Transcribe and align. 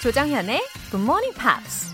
조장현의 0.00 0.62
Good 0.92 1.02
Morning 1.02 1.34
Pops. 1.36 1.92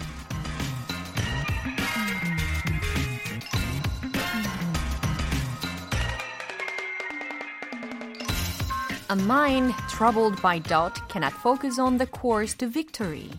A 9.10 9.16
mind 9.16 9.74
troubled 9.88 10.42
by 10.42 10.60
doubt 10.60 11.00
cannot 11.08 11.32
focus 11.40 11.80
on 11.80 11.96
the 11.96 12.06
course 12.06 12.54
to 12.58 12.68
victory. 12.68 13.30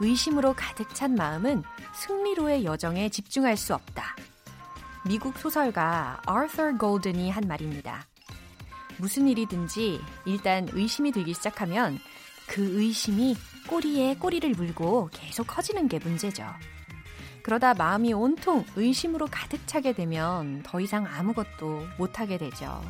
의심으로 0.00 0.54
가득 0.54 0.94
찬 0.94 1.14
마음은 1.14 1.62
승리로의 1.92 2.64
여정에 2.64 3.10
집중할 3.10 3.58
수 3.58 3.74
없다. 3.74 4.16
미국 5.06 5.36
소설가 5.36 6.22
아서 6.24 6.72
골든이 6.78 7.30
한 7.30 7.46
말입니다. 7.46 8.06
무슨 8.96 9.28
일이든지 9.28 10.00
일단 10.24 10.70
의심이 10.72 11.12
들기 11.12 11.34
시작하면 11.34 11.98
그 12.46 12.62
의심이 12.62 13.36
꼬리에 13.68 14.16
꼬리를 14.16 14.48
물고 14.50 15.08
계속 15.12 15.46
커지는 15.46 15.88
게 15.88 15.98
문제죠. 15.98 16.46
그러다 17.42 17.74
마음이 17.74 18.12
온통 18.12 18.64
의심으로 18.74 19.28
가득 19.30 19.66
차게 19.66 19.92
되면 19.92 20.62
더 20.62 20.80
이상 20.80 21.06
아무것도 21.06 21.86
못하게 21.98 22.38
되죠. 22.38 22.82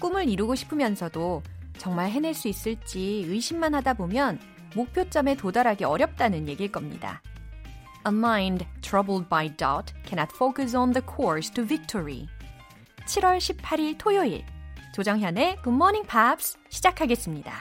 꿈을 0.00 0.28
이루고 0.28 0.54
싶으면서도 0.56 1.42
정말 1.78 2.10
해낼 2.10 2.34
수 2.34 2.48
있을지 2.48 3.24
의심만 3.28 3.74
하다 3.74 3.94
보면 3.94 4.40
목표점에 4.74 5.36
도달하기 5.36 5.84
어렵다는 5.84 6.48
얘기일 6.48 6.72
겁니다. 6.72 7.22
A 8.06 8.12
mind 8.12 8.66
troubled 8.80 9.28
by 9.28 9.48
doubt 9.56 9.92
cannot 10.04 10.34
focus 10.34 10.76
on 10.76 10.92
the 10.92 11.02
course 11.06 11.52
to 11.52 11.64
victory. 11.64 12.26
7월 13.06 13.38
18일 13.38 13.98
토요일 13.98 14.44
조정현의 14.94 15.58
Good 15.62 15.74
Morning 15.74 16.08
Pops 16.08 16.58
시작하겠습니다. 16.70 17.52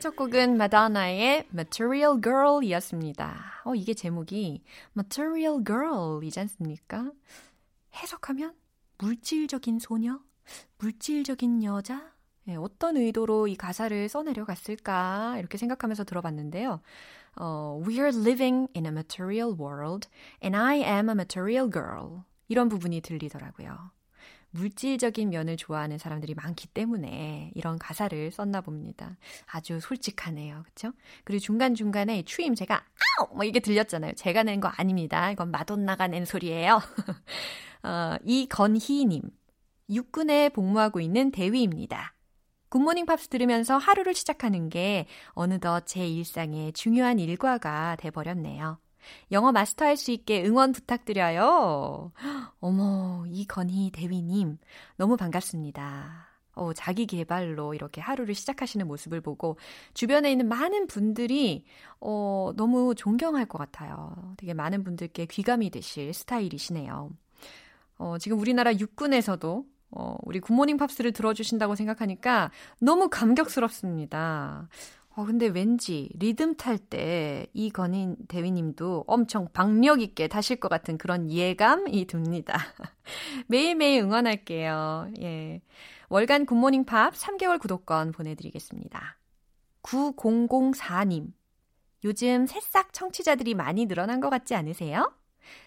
첫 0.00 0.16
곡은 0.16 0.56
마돈나의 0.56 1.46
Material 1.52 2.22
Girl이었습니다. 2.22 3.62
어, 3.66 3.74
이게 3.74 3.92
제목이 3.92 4.62
Material 4.96 5.62
Girl이지 5.62 6.40
않습니까? 6.40 7.12
해석하면 7.94 8.54
물질적인 8.96 9.78
소녀? 9.78 10.20
물질적인 10.78 11.64
여자? 11.64 12.14
네, 12.44 12.56
어떤 12.56 12.96
의도로 12.96 13.46
이 13.46 13.56
가사를 13.56 14.08
써내려 14.08 14.46
갔을까? 14.46 15.36
이렇게 15.38 15.58
생각하면서 15.58 16.04
들어봤는데요. 16.04 16.80
어, 17.36 17.82
We 17.86 17.96
are 17.96 18.08
living 18.08 18.68
in 18.74 18.86
a 18.86 18.90
material 18.92 19.54
world 19.60 20.08
and 20.42 20.56
I 20.56 20.78
am 20.78 21.10
a 21.10 21.12
material 21.12 21.70
girl. 21.70 22.22
이런 22.48 22.70
부분이 22.70 23.02
들리더라고요. 23.02 23.90
물질적인 24.52 25.30
면을 25.30 25.56
좋아하는 25.56 25.98
사람들이 25.98 26.34
많기 26.34 26.66
때문에 26.68 27.52
이런 27.54 27.78
가사를 27.78 28.30
썼나 28.30 28.60
봅니다. 28.62 29.16
아주 29.46 29.80
솔직하네요. 29.80 30.62
그쵸? 30.64 30.92
그리고 31.24 31.40
중간중간에 31.40 32.22
추임 32.24 32.54
제가 32.54 32.76
아우! 33.20 33.28
뭐 33.36 33.44
이게 33.44 33.60
들렸잖아요. 33.60 34.12
제가 34.14 34.42
낸 34.42 34.60
거 34.60 34.68
아닙니다. 34.68 35.30
이건 35.30 35.50
마돈나가 35.50 36.06
낸 36.08 36.24
소리예요. 36.24 36.80
어, 37.84 38.16
이건희 38.24 39.04
님. 39.06 39.22
육군에 39.88 40.50
복무하고 40.50 41.00
있는 41.00 41.30
대위입니다. 41.32 42.14
굿모닝 42.68 43.06
팝스 43.06 43.28
들으면서 43.28 43.76
하루를 43.78 44.14
시작하는 44.14 44.68
게 44.68 45.06
어느덧 45.30 45.84
제 45.86 46.06
일상의 46.06 46.72
중요한 46.72 47.18
일과가 47.18 47.96
돼버렸네요. 47.96 48.78
영어 49.32 49.52
마스터할 49.52 49.96
수 49.96 50.10
있게 50.10 50.44
응원 50.44 50.72
부탁드려요. 50.72 52.12
어머, 52.60 53.24
이건희 53.28 53.90
대위님, 53.92 54.58
너무 54.96 55.16
반갑습니다. 55.16 56.28
어, 56.54 56.72
자기 56.72 57.06
개발로 57.06 57.74
이렇게 57.74 58.00
하루를 58.00 58.34
시작하시는 58.34 58.86
모습을 58.86 59.20
보고 59.20 59.56
주변에 59.94 60.30
있는 60.30 60.48
많은 60.48 60.86
분들이 60.88 61.64
어, 62.00 62.52
너무 62.56 62.94
존경할 62.94 63.46
것 63.46 63.58
같아요. 63.58 64.34
되게 64.36 64.52
많은 64.52 64.84
분들께 64.84 65.26
귀감이 65.26 65.70
되실 65.70 66.12
스타일이시네요. 66.12 67.10
어, 67.98 68.18
지금 68.18 68.38
우리나라 68.38 68.74
육군에서도 68.76 69.64
어, 69.92 70.16
우리 70.22 70.40
굿모닝 70.40 70.76
팝스를 70.76 71.12
들어주신다고 71.12 71.74
생각하니까 71.74 72.50
너무 72.80 73.08
감격스럽습니다. 73.08 74.68
어, 75.20 75.24
근데 75.26 75.48
왠지 75.48 76.08
리듬 76.14 76.54
탈 76.56 76.78
때 76.78 77.46
이 77.52 77.68
건인 77.70 78.16
대위님도 78.28 79.04
엄청 79.06 79.48
박력 79.52 80.00
있게 80.00 80.28
타실 80.28 80.56
것 80.56 80.68
같은 80.68 80.96
그런 80.96 81.30
예감이 81.30 82.06
듭니다. 82.06 82.56
매일매일 83.46 84.02
응원할게요. 84.02 85.10
예. 85.20 85.60
월간 86.08 86.46
굿모닝 86.46 86.84
팝스 86.86 87.12
3개월 87.12 87.60
구독권 87.60 88.12
보내드리겠습니다. 88.12 89.18
9004님. 89.82 91.32
요즘 92.04 92.46
새싹 92.46 92.94
청취자들이 92.94 93.54
많이 93.54 93.84
늘어난 93.84 94.20
것 94.20 94.30
같지 94.30 94.54
않으세요? 94.54 95.12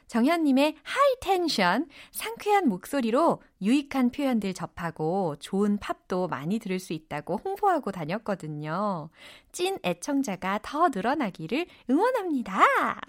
정현님의 0.07 0.75
high 0.83 1.15
tension, 1.21 1.87
상쾌한 2.11 2.67
목소리로 2.67 3.41
유익한 3.61 4.11
표현들 4.11 4.53
접하고 4.53 5.35
좋은 5.39 5.77
팝도 5.77 6.27
많이 6.27 6.59
들을 6.59 6.79
수 6.79 6.93
있다고 6.93 7.37
홍보하고 7.43 7.91
다녔거든요. 7.91 9.09
찐 9.51 9.77
애청자가 9.83 10.59
더 10.61 10.89
늘어나기를 10.89 11.65
응원합니다. 11.89 12.61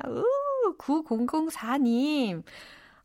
우, 0.09 0.77
9004님. 0.79 2.43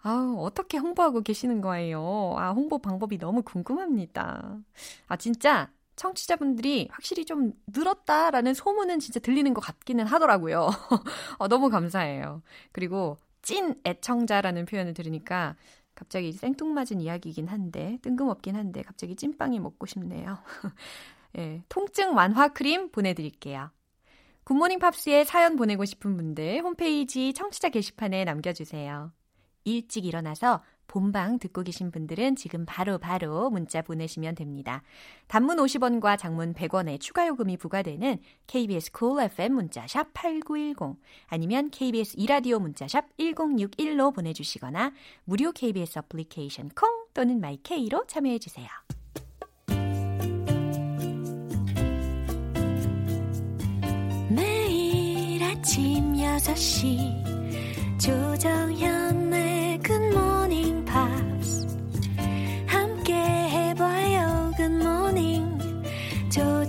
아, 0.02 0.34
어떻게 0.38 0.78
홍보하고 0.78 1.22
계시는 1.22 1.62
거예요? 1.62 2.36
아, 2.38 2.52
홍보 2.52 2.80
방법이 2.80 3.18
너무 3.18 3.42
궁금합니다. 3.44 4.59
아, 5.08 5.18
진짜 5.18 5.69
청취자분들이 5.98 6.88
확실히 6.92 7.25
좀 7.25 7.52
늘었다라는 7.68 8.53
소문은 8.53 9.00
진짜 9.00 9.19
들리는 9.19 9.53
것 9.53 9.59
같기는 9.59 10.06
하더라고요. 10.06 10.69
어, 11.38 11.48
너무 11.50 11.69
감사해요. 11.69 12.42
그리고 12.72 13.18
찐 13.42 13.76
애청자라는 13.86 14.66
표현을 14.66 14.94
들으니까 14.94 15.56
갑자기 15.96 16.32
생뚱맞은 16.32 17.02
이야기이긴 17.02 17.48
한데 17.48 17.98
뜬금없긴 18.02 18.56
한데 18.56 18.82
갑자기 18.84 19.16
찐빵이 19.16 19.60
먹고 19.60 19.86
싶네요. 19.86 20.38
예, 21.38 21.62
통증 21.70 22.16
완화 22.16 22.48
크림 22.48 22.90
보내드릴게요. 22.90 23.70
굿모닝 24.46 24.80
팝스에 24.80 25.26
사연 25.26 25.56
보내고 25.58 25.86
싶은 25.86 26.18
분들 26.18 26.62
홈페이지 26.64 27.34
청취자 27.34 27.70
게시판에 27.70 28.24
남겨주세요. 28.24 29.12
일찍 29.64 30.06
일어나서 30.06 30.64
본방 30.90 31.40
듣고 31.40 31.63
계신 31.63 31.92
분들은 31.92 32.36
지금 32.36 32.66
바로 32.66 32.98
바로 32.98 33.50
문자 33.50 33.81
보내시면 33.81 34.36
됩니다. 34.36 34.81
단문 35.28 35.58
50원과 35.58 36.18
장문 36.18 36.54
100원의 36.54 37.00
추가 37.00 37.25
요금이 37.28 37.56
부과되는 37.58 38.18
KBS 38.48 38.92
cool 38.98 39.24
FM 39.24 39.54
문자샵 39.54 40.13
8910 40.13 41.00
아니면 41.28 41.69
KBS 41.69 42.16
2라디오 42.18 42.60
문자샵 42.60 43.16
1061로 43.18 44.13
보내주시거나 44.13 44.92
무료 45.24 45.52
KBS 45.52 46.00
어플리케이션 46.00 46.69
콩 46.75 46.90
또는 47.13 47.40
마이케이로 47.40 48.06
참여해 48.08 48.40
주세요. 48.40 48.68
매일 54.30 55.44
아침 55.44 56.13
6시 56.13 57.30
조정현 58.00 59.29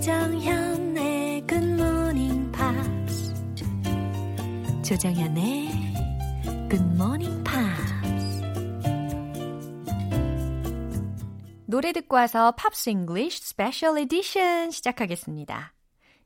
조정현의 0.01 1.45
Morning 1.51 2.51
Pops. 2.51 3.33
조정현의 4.83 5.69
Morning 6.71 7.43
Pops. 7.43 8.41
노래 11.67 11.91
듣고 11.93 12.15
와서 12.15 12.51
팝스 12.53 12.89
잉글리쉬 12.89 13.45
스페셜 13.49 13.99
에디션 13.99 14.71
시작하겠습니다. 14.71 15.75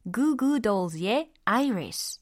구구 0.10 0.62
돌즈의 0.62 1.34
Iris. 1.44 2.22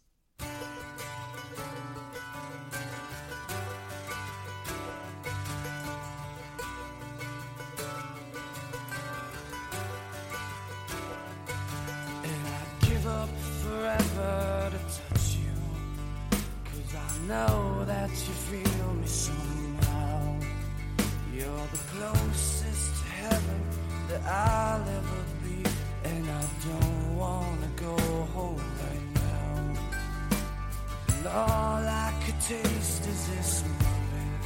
know 17.34 17.84
that 17.86 18.12
you 18.26 18.34
feel 18.52 18.90
me 19.02 19.08
somehow. 19.08 20.20
You're 21.36 21.68
the 21.76 21.84
closest 21.94 22.90
to 23.00 23.06
heaven 23.24 23.62
that 24.10 24.22
I'll 24.48 24.88
ever 25.00 25.22
be, 25.44 25.58
and 26.10 26.24
I 26.42 26.44
don't 26.68 27.18
wanna 27.24 27.72
go 27.88 27.98
home 28.36 28.66
right 28.84 29.08
now. 29.26 29.56
And 31.14 31.24
all 31.46 31.84
I 32.08 32.10
could 32.24 32.40
taste 32.54 33.04
is 33.14 33.22
this 33.34 33.52
moment, 33.84 34.42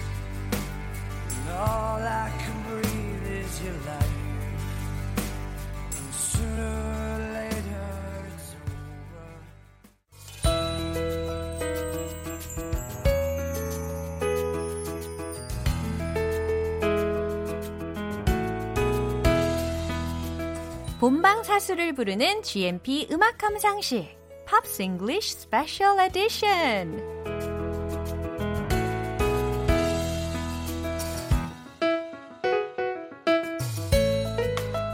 and 1.33 1.45
all 1.69 2.01
I 2.25 2.27
can 2.41 2.57
breathe 2.69 3.27
is 3.43 3.53
your 3.65 3.77
light. 3.89 4.15
And 5.97 6.09
sooner 6.29 6.73
or 7.03 7.19
later. 7.35 7.56
본방 20.99 21.43
사수를 21.43 21.93
부르는 21.93 22.41
GMP 22.41 23.07
음악 23.11 23.37
감상실 23.37 24.17
Pops 24.49 24.81
English 24.81 25.37
Special 25.41 25.99
Edition. 25.99 27.03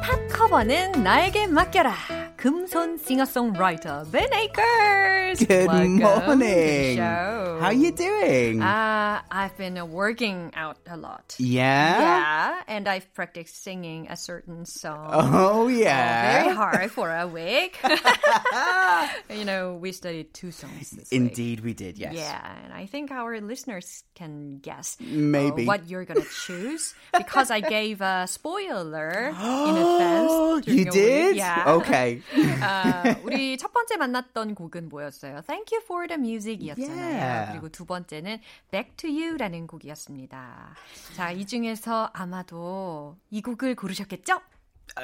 팝 0.02 0.28
커버는 0.30 0.92
나에게 1.04 1.48
맡겨라. 1.48 2.13
금손 2.44 3.00
singer-songwriter 3.00 4.04
Ben 4.12 4.28
Akers. 4.34 5.40
Good 5.48 5.66
Welcome 5.66 6.40
morning. 6.40 6.98
show. 6.98 7.58
How 7.62 7.68
are 7.68 7.74
you 7.74 7.94
doing? 7.94 8.62
Uh, 8.62 9.22
I've 9.32 9.56
been 9.56 9.78
uh, 9.78 9.86
working 9.86 10.52
out 10.54 10.76
a 10.86 10.98
lot. 10.98 11.36
Yeah. 11.40 12.00
Yeah, 12.00 12.62
and 12.68 12.90
I've 12.90 13.08
practiced 13.14 13.64
singing 13.64 14.08
a 14.10 14.18
certain 14.18 14.66
song. 14.66 15.08
Oh 15.14 15.70
yeah. 15.70 16.42
Uh, 16.44 16.44
very 16.44 16.54
hard 16.54 16.92
for 16.92 17.16
a 17.16 17.26
week. 17.26 17.80
you 19.30 19.46
know, 19.46 19.76
we 19.80 19.94
studied 19.94 20.34
two 20.34 20.52
songs. 20.52 21.00
Indeed, 21.12 21.62
week. 21.62 21.66
we 21.66 21.74
did. 21.74 21.98
Yes. 21.98 22.12
Yeah, 22.16 22.44
and 22.66 22.74
I 22.74 22.88
think 22.88 23.12
our 23.12 23.40
listeners 23.40 24.04
can 24.16 24.60
guess 24.60 24.98
uh, 25.00 25.06
maybe 25.08 25.66
what 25.66 25.88
you're 25.88 26.04
gonna 26.04 26.28
choose 26.44 26.94
because 27.18 27.50
I 27.50 27.62
gave 27.62 28.02
a 28.02 28.28
spoiler 28.28 29.32
in 29.32 29.76
advance. 29.80 30.68
You 30.68 30.92
did? 30.92 31.28
Week. 31.32 31.38
Yeah. 31.38 31.80
Okay. 31.80 32.22
아, 32.62 33.04
우리 33.24 33.58
첫 33.58 33.72
번째 33.74 33.98
만났던 33.98 34.56
곡은 34.56 34.90
뭐였어요? 34.90 35.42
Thank 35.48 35.72
You 35.76 35.82
for 35.84 36.08
the 36.08 36.20
Music이었잖아요. 36.20 37.16
Yeah. 37.16 37.52
그리고 37.52 37.70
두 37.70 37.86
번째는 37.86 38.40
Back 38.72 38.96
to 38.98 39.10
You라는 39.10 39.68
곡이었습니다. 39.68 40.76
자, 41.16 41.32
이 41.32 41.46
중에서 41.46 42.10
아마도 42.14 43.18
이 43.30 43.42
곡을 43.42 43.76
고르셨겠죠? 43.76 44.42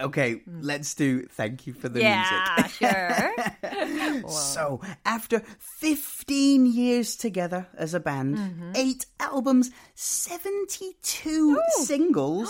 okay, 0.03 0.41
let's 0.61 0.93
do 0.93 1.25
thank 1.35 1.65
you 1.65 1.73
for 1.73 1.89
the 1.89 2.01
yeah, 2.03 2.21
music. 2.59 2.77
sure. 2.77 4.29
So, 4.29 4.81
after 5.05 5.41
15 5.79 6.65
years 6.67 7.15
together 7.15 7.65
as 7.77 7.95
a 7.95 7.99
band, 7.99 8.37
Mm-hmm. 8.37 8.71
eight 8.75 9.05
albums, 9.19 9.71
72 9.95 11.57
singles, 11.85 12.49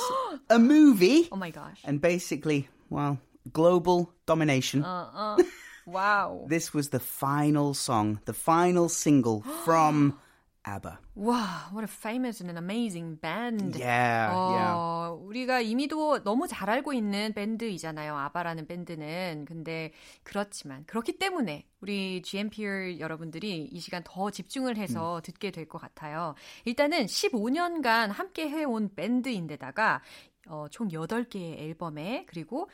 a 0.50 0.60
movie, 0.60 1.30
Oh 1.32 1.38
my 1.38 1.52
gosh. 1.52 1.80
and 1.86 2.02
basically, 2.02 2.68
well, 2.90 3.20
global 3.52 4.14
domination. 4.26 4.84
Uh, 4.84 5.38
Wow. 5.86 6.46
This 6.48 6.72
was 6.72 6.90
the 6.90 7.00
final 7.00 7.74
song, 7.74 8.20
the 8.26 8.34
final 8.34 8.90
single 8.90 9.42
from 9.66 10.20
ABBA. 10.64 11.00
Wow, 11.16 11.72
what 11.72 11.84
a 11.84 11.88
famous 11.88 12.42
and 12.42 12.50
an 12.52 12.58
amazing 12.58 13.16
band. 13.16 13.76
Yeah, 13.76 14.30
yeah. 14.30 14.74
어, 14.76 15.20
우리가 15.26 15.62
이미도 15.62 16.24
너무 16.24 16.48
잘 16.48 16.70
알고 16.70 16.94
있는 16.94 17.34
밴드이잖아요. 17.34 18.16
아바라는 18.16 18.68
밴드는. 18.68 19.46
근데 19.48 19.92
그렇지만 20.22 20.86
그렇기 20.86 21.18
때문에 21.18 21.66
우리 21.82 22.22
GMPR 22.22 23.00
여러분들이 23.00 23.68
이 23.72 23.80
시간 23.80 24.04
더 24.06 24.30
집중을 24.30 24.78
해서 24.78 25.16
음. 25.18 25.22
듣게 25.24 25.50
될 25.50 25.66
것 25.68 25.80
같아요. 25.82 26.36
일단은 26.66 27.08
15년간 27.08 28.10
함께 28.12 28.48
해온 28.48 28.94
밴드인데다가 28.96 30.02
어, 30.48 30.68
총 30.70 30.90
8개의 30.90 31.60
앨범에 31.60 32.26
그리고 32.28 32.70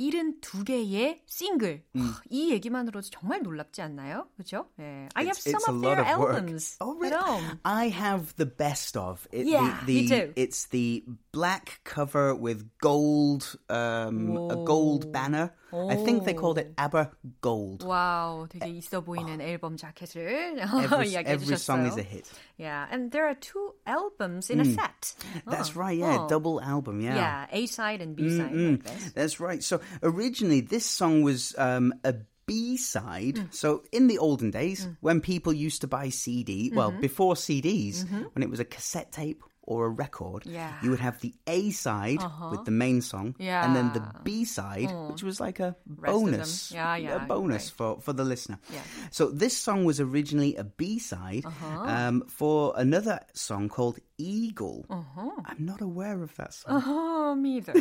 72개의 0.00 1.20
싱글. 1.26 1.84
음. 1.94 2.00
하, 2.00 2.20
이 2.30 2.50
얘기만으로도 2.50 3.10
정말 3.10 3.42
놀랍지 3.42 3.82
않나요? 3.82 4.28
그죠? 4.36 4.66
네. 4.78 5.08
I 5.14 5.24
have 5.24 5.38
some 5.38 5.62
of 5.68 5.82
their 5.82 6.00
of 6.00 6.08
albums. 6.08 6.76
Oh, 6.80 6.96
at 7.04 7.12
really? 7.12 7.58
I 7.64 7.90
have 7.90 8.34
the 8.36 8.46
best 8.46 8.96
of. 8.96 9.28
It, 9.30 9.46
Yeah, 9.46 9.78
the, 9.84 9.94
me 9.94 10.08
the, 10.08 10.08
too. 10.08 10.32
It's 10.36 10.66
the 10.68 11.04
black 11.32 11.80
cover 11.84 12.34
with 12.34 12.64
gold, 12.80 13.56
um, 13.68 14.50
a 14.50 14.56
gold 14.64 15.12
banner. 15.12 15.52
I 15.73 15.95
think 15.97 16.23
they 16.25 16.33
called 16.33 16.57
it 16.57 16.73
ABBA 16.77 17.09
Gold. 17.41 17.83
와우, 17.85 18.47
되게 18.47 18.69
있어 18.69 19.01
보이는 19.01 19.41
앨범 19.41 19.77
자켓을 19.77 20.57
Every, 20.59 21.09
이야기해 21.09 21.33
every 21.33 21.57
song 21.57 21.85
is 21.85 21.95
주셨어요. 21.95 21.99
a 21.99 22.03
hit. 22.03 22.31
Yeah, 22.57 22.87
and 22.91 23.11
there 23.11 23.27
are 23.27 23.35
two 23.35 23.73
albums 23.85 24.49
in 24.49 24.59
a 24.61 24.65
set. 24.65 25.13
That's 25.45 25.71
Oh, 25.75 25.79
right, 25.79 25.97
yeah, 25.97 26.17
oh. 26.21 26.27
double 26.29 26.61
album, 26.61 27.01
yeah. 27.01 27.15
Yeah, 27.15 27.47
A 27.51 27.65
side 27.67 28.01
and 28.01 28.15
B 28.15 28.29
side. 28.29 28.51
Mm, 28.53 28.71
like 28.71 28.83
this. 28.85 29.11
That's 29.13 29.39
right. 29.39 29.61
So 29.63 29.81
originally, 30.01 30.61
this 30.61 30.85
song 30.85 31.23
was 31.23 31.53
um, 31.57 31.93
a 32.03 32.15
B 32.45 32.77
side. 32.77 33.35
Mm. 33.35 33.53
So 33.53 33.81
in 33.91 34.07
the 34.07 34.19
olden 34.19 34.51
days, 34.51 34.87
when 35.01 35.19
people 35.19 35.51
used 35.51 35.81
to 35.81 35.87
buy 35.87 36.09
CD, 36.09 36.71
well, 36.73 36.91
Mm-hmm. 36.91 37.01
before 37.01 37.33
CDs, 37.35 38.05
when 38.33 38.43
it 38.43 38.49
was 38.49 38.59
a 38.59 38.65
cassette 38.65 39.11
tape 39.11 39.43
or 39.62 39.86
a 39.86 39.88
record, 39.88 40.44
Yeah. 40.46 40.68
Uh-huh. 40.68 40.78
you 40.82 40.90
would 40.90 41.00
have 41.00 41.20
the 41.20 41.32
A 41.46 41.70
side 41.70 42.20
with 42.50 42.64
the 42.64 42.70
main 42.72 43.00
song, 43.02 43.34
and 43.38 43.76
then 43.76 43.92
the 43.92 44.00
Mm. 44.00 44.24
B 44.24 44.44
side, 44.44 44.90
which 45.10 45.22
was 45.22 45.40
like 45.40 45.60
a 45.60 45.76
them. 45.86 46.12
bonus, 46.12 46.72
Yeah, 46.72 46.96
yeah, 46.96 47.16
a 47.16 47.20
bonus 47.26 47.66
right. 47.70 47.76
for 47.76 48.00
for 48.00 48.12
the 48.12 48.24
listener. 48.24 48.58
Yeah. 48.72 48.78
Uh-huh. 48.80 49.08
So 49.10 49.30
this 49.30 49.56
song 49.56 49.84
was 49.84 50.00
originally 50.00 50.56
a 50.56 50.64
B 50.64 50.98
side 50.98 51.44
um, 51.86 52.22
for 52.28 52.72
another 52.76 53.20
song 53.34 53.68
called 53.68 53.98
Eagle. 54.18 54.86
I'm 54.90 55.64
not 55.64 55.80
aware 55.80 56.22
of 56.22 56.34
that 56.36 56.54
song. 56.54 56.82
Oh, 56.86 57.34
me 57.34 57.56
either. 57.58 57.74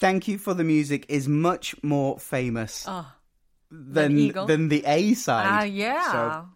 Thank 0.00 0.28
You 0.28 0.38
for 0.38 0.54
the 0.54 0.64
Music 0.64 1.06
is 1.08 1.28
much 1.28 1.74
more 1.82 2.18
famous 2.18 2.86
than, 3.70 4.18
Eagle? 4.18 4.46
than 4.46 4.68
the 4.68 4.82
A 4.86 5.14
side. 5.14 5.46
Ah, 5.48 5.62
yeah. 5.62 6.12
So, 6.12 6.48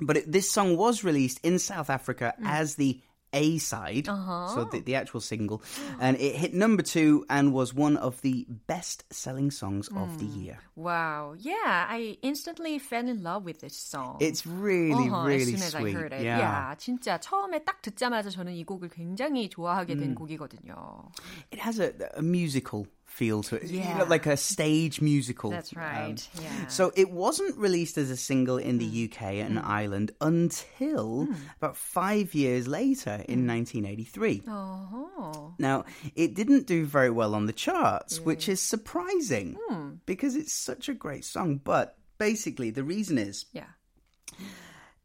but 0.00 0.16
it, 0.18 0.30
this 0.30 0.50
song 0.50 0.76
was 0.76 1.02
released 1.04 1.40
in 1.42 1.58
South 1.58 1.90
Africa 1.90 2.34
Mm. 2.40 2.46
as 2.48 2.76
the 2.76 3.00
A 3.34 3.58
side, 3.58 4.08
Uh-huh. 4.08 4.48
so 4.54 4.64
the, 4.72 4.80
the 4.80 4.94
actual 4.96 5.20
single, 5.20 5.60
and 6.00 6.16
it 6.16 6.34
hit 6.36 6.54
number 6.54 6.80
two 6.82 7.26
and 7.28 7.52
was 7.52 7.74
one 7.74 7.98
of 7.98 8.22
the 8.22 8.46
best 8.66 9.04
selling 9.12 9.50
songs 9.50 9.88
of 9.92 10.16
the 10.16 10.24
Mm. 10.24 10.42
year. 10.42 10.56
wow. 10.76 11.34
Yeah, 11.36 11.84
I 11.90 12.16
instantly 12.22 12.78
fell 12.78 13.04
in 13.06 13.22
love 13.22 13.44
with 13.44 13.60
this 13.60 13.76
song. 13.76 14.16
It's 14.20 14.46
really, 14.46 15.10
어허, 15.12 15.26
really 15.26 15.42
as 15.42 15.60
soon 15.60 15.60
as 15.60 15.72
sweet. 15.76 15.92
I 15.94 16.00
heard 16.00 16.12
it. 16.14 16.22
Yeah. 16.24 16.38
Yeah, 16.40 16.74
진짜 16.80 17.20
처음에 17.20 17.60
딱 17.68 17.82
듣자마자 17.82 18.30
저는 18.30 18.54
이 18.56 18.64
곡을 18.64 18.88
굉장히 18.88 19.50
좋아하게 19.50 19.92
음. 19.92 20.00
된 20.00 20.14
곡이거든요. 20.14 21.12
It 21.52 21.60
has 21.60 21.78
a, 21.78 21.92
a 22.16 22.22
musical 22.22 22.86
feel 23.19 23.43
to 23.43 23.55
it, 23.57 23.69
you 23.69 23.79
know, 23.81 24.03
Yeah. 24.03 24.03
like 24.15 24.25
a 24.25 24.35
stage 24.35 24.99
musical. 25.01 25.49
That's 25.51 25.73
right. 25.75 26.17
Um, 26.37 26.43
yeah. 26.43 26.67
So 26.67 26.91
it 26.95 27.09
wasn't 27.11 27.55
released 27.57 27.97
as 28.03 28.09
a 28.09 28.17
single 28.17 28.57
in 28.57 28.79
the 28.79 28.89
Mm. 28.89 29.03
UK 29.05 29.21
and 29.45 29.59
Ireland 29.59 30.09
until 30.21 31.27
about 31.59 31.77
five 31.77 32.33
years 32.33 32.65
later 32.67 33.15
Mm. 33.21 33.25
in 33.33 33.39
1983. 33.45 34.41
어허. 34.47 35.53
Now, 35.59 35.85
it 36.15 36.33
didn't 36.33 36.65
do 36.65 36.85
very 36.85 37.11
well 37.19 37.33
on 37.35 37.45
the 37.45 37.53
charts, 37.65 38.19
which 38.19 38.49
is 38.49 38.59
surprising 38.61 39.57
Hmm. 39.69 39.89
because 40.05 40.35
it's 40.35 40.53
such 40.53 40.89
a 40.89 40.93
great 41.05 41.23
song. 41.25 41.61
But 41.63 41.97
basically, 42.17 42.71
the 42.71 42.83
reason 42.83 43.17
is 43.17 43.45
Yeah. 43.53 43.69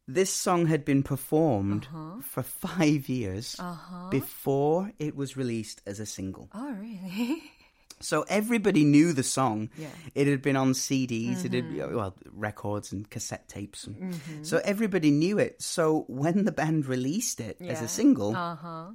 this 0.07 0.33
song 0.33 0.67
had 0.67 0.85
been 0.85 1.03
performed 1.03 1.85
Uh-huh. 1.93 2.21
for 2.23 2.43
five 2.43 3.09
years 3.09 3.57
before 4.11 4.93
it 4.99 5.15
was 5.15 5.37
released 5.37 5.83
as 5.87 6.01
a 6.01 6.07
single. 6.07 6.49
Oh, 6.55 6.73
really? 6.73 7.43
So 8.01 8.25
everybody 8.29 8.85
knew 8.85 9.13
the 9.13 9.23
song. 9.23 9.71
Yeah. 9.77 9.89
Mm-hmm. 9.89 10.09
It 10.15 10.27
had 10.29 10.43
been 10.43 10.57
on 10.57 10.73
CDs, 10.73 11.45
it 11.45 11.53
had 11.53 11.95
well 11.95 12.15
records 12.33 12.93
and 12.93 13.09
cassette 13.11 13.49
tapes, 13.49 13.87
and 13.87 14.21
so 14.43 14.61
everybody 14.65 15.11
knew 15.11 15.39
it. 15.39 15.61
So 15.63 16.05
when 16.09 16.45
the 16.45 16.53
band 16.53 16.87
released 16.87 17.41
it 17.41 17.57
as 17.61 17.83
a 17.83 17.89
single, 17.89 18.35
Uh-huh. 18.37 18.93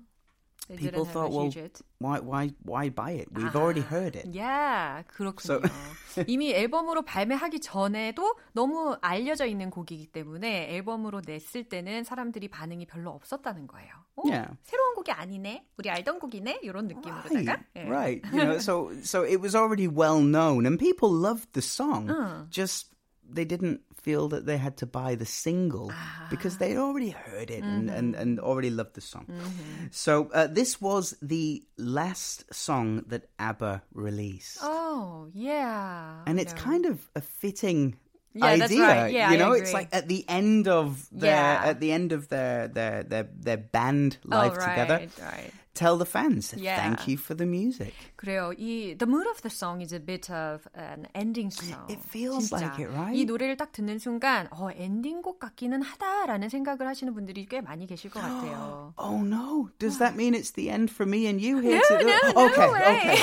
They 0.70 0.78
people 0.78 1.04
thought, 1.04 1.32
well, 1.32 1.52
why 2.00 2.20
why 2.20 2.52
why 2.64 2.90
buy 2.90 3.12
it? 3.12 3.28
We've 3.34 3.56
already 3.56 3.82
heard 3.82 4.16
it. 4.16 4.28
Yeah, 4.32 5.04
그렇군요. 5.08 5.60
So- 5.60 6.24
이미 6.28 6.54
앨범으로 6.54 7.02
발매하기 7.02 7.60
전에도 7.60 8.36
너무 8.54 8.96
알려져 9.02 9.46
있는 9.46 9.70
곡이기 9.70 10.08
때문에 10.08 10.70
앨범으로 10.76 11.22
냈을 11.26 11.66
때는 11.66 12.04
사람들이 12.04 12.48
반응이 12.48 12.86
별로 12.86 13.12
없었다는 13.12 13.68
거예요. 13.68 13.90
어? 14.16 14.24
Yeah. 14.26 14.56
새로운 14.64 14.94
곡이 14.96 15.12
아니네? 15.12 15.66
우리 15.78 15.90
알던 15.90 16.20
곡이네? 16.20 16.60
이런 16.62 16.88
느낌으로다가. 16.88 17.34
Right, 17.34 17.66
예. 17.76 17.90
right. 17.90 18.22
You 18.32 18.46
know, 18.46 18.58
so 18.60 18.92
so 19.02 19.24
it 19.26 19.42
was 19.42 19.56
already 19.56 19.88
well 19.88 20.22
known, 20.22 20.66
and 20.66 20.80
people 20.80 21.10
loved 21.12 21.52
the 21.54 21.62
song. 21.62 22.10
Uh. 22.10 22.46
Just 22.50 22.94
they 23.28 23.44
didn't 23.46 23.82
feel 24.04 24.28
that 24.30 24.46
they 24.46 24.58
had 24.58 24.78
to 24.78 24.86
buy 24.86 25.16
the 25.16 25.26
single 25.26 25.90
ah. 25.92 26.28
because 26.30 26.58
they'd 26.58 26.78
already 26.78 27.10
heard 27.10 27.50
it 27.50 27.64
mm-hmm. 27.64 27.90
and, 27.90 27.90
and, 27.90 28.16
and 28.16 28.40
already 28.40 28.70
loved 28.70 28.94
the 28.94 29.02
song. 29.02 29.26
Mm-hmm. 29.32 29.88
So 29.92 30.30
uh, 30.34 30.48
this 30.48 30.80
was 30.82 31.16
the 31.22 31.64
last 31.78 32.54
song 32.54 33.06
that 33.08 33.30
ABBA 33.40 33.82
released. 33.94 34.60
Oh, 34.62 35.30
yeah. 35.34 36.22
And 36.28 36.40
it's 36.40 36.54
kind 36.54 36.86
of 36.86 37.10
a 37.16 37.22
fitting 37.22 37.96
yeah, 38.35 38.47
idea. 38.47 38.83
Right. 38.83 39.13
Yeah, 39.13 39.33
you 39.33 39.39
know, 39.39 39.53
it's 39.53 39.73
like 39.73 39.89
at 39.93 40.09
the 40.09 40.25
end 40.29 40.69
of 40.69 41.09
their 41.11 41.33
yeah. 41.35 41.63
at 41.65 41.81
the 41.81 41.93
end 41.93 42.13
of 42.13 42.29
their 42.29 42.69
their 42.69 43.03
their, 43.03 43.29
their 43.35 43.57
band 43.57 44.19
life 44.25 44.53
oh, 44.55 44.57
right, 44.57 44.69
together. 44.69 45.09
Right. 45.21 45.53
tell 45.79 45.97
the 45.97 46.05
fans 46.05 46.53
yeah. 46.59 46.75
thank 46.83 47.07
you 47.07 47.17
for 47.17 47.35
the 47.35 47.47
music. 47.47 47.95
그래요. 48.17 48.53
이 48.59 48.99
The 48.99 49.07
mood 49.07 49.29
of 49.31 49.41
the 49.43 49.51
song 49.51 49.81
is 49.81 49.93
a 49.93 50.01
bit 50.01 50.29
of 50.29 50.67
an 50.75 51.07
ending 51.15 51.51
song. 51.53 51.87
It 51.89 52.03
feels 52.03 52.51
진짜. 52.51 52.61
like 52.61 52.79
it, 52.81 52.91
right? 52.91 53.15
이 53.15 53.25
노래를 53.25 53.57
딱 53.57 53.71
듣는 53.71 54.01
순간 54.01 54.49
어 54.51 54.71
엔딩곡 54.75 55.39
같기는 55.39 55.81
하다라는 55.81 56.49
생각을 56.49 56.89
하시는 56.89 57.15
분들이 57.15 57.47
꽤 57.47 57.61
많이 57.61 57.87
계실 57.87 58.11
것 58.11 58.21
같아요. 58.21 58.93
oh 58.99 59.23
no, 59.23 59.71
does 59.79 59.99
that 59.99 60.17
mean 60.17 60.35
it's 60.35 60.51
the 60.51 60.69
end 60.69 60.91
for 60.91 61.07
me 61.07 61.29
and 61.29 61.41
you 61.41 61.61
here? 61.61 61.79
No, 61.79 61.99
to... 61.99 62.05
no, 62.05 62.19
okay, 62.47 62.67
no 62.67 62.73
way. 62.73 63.19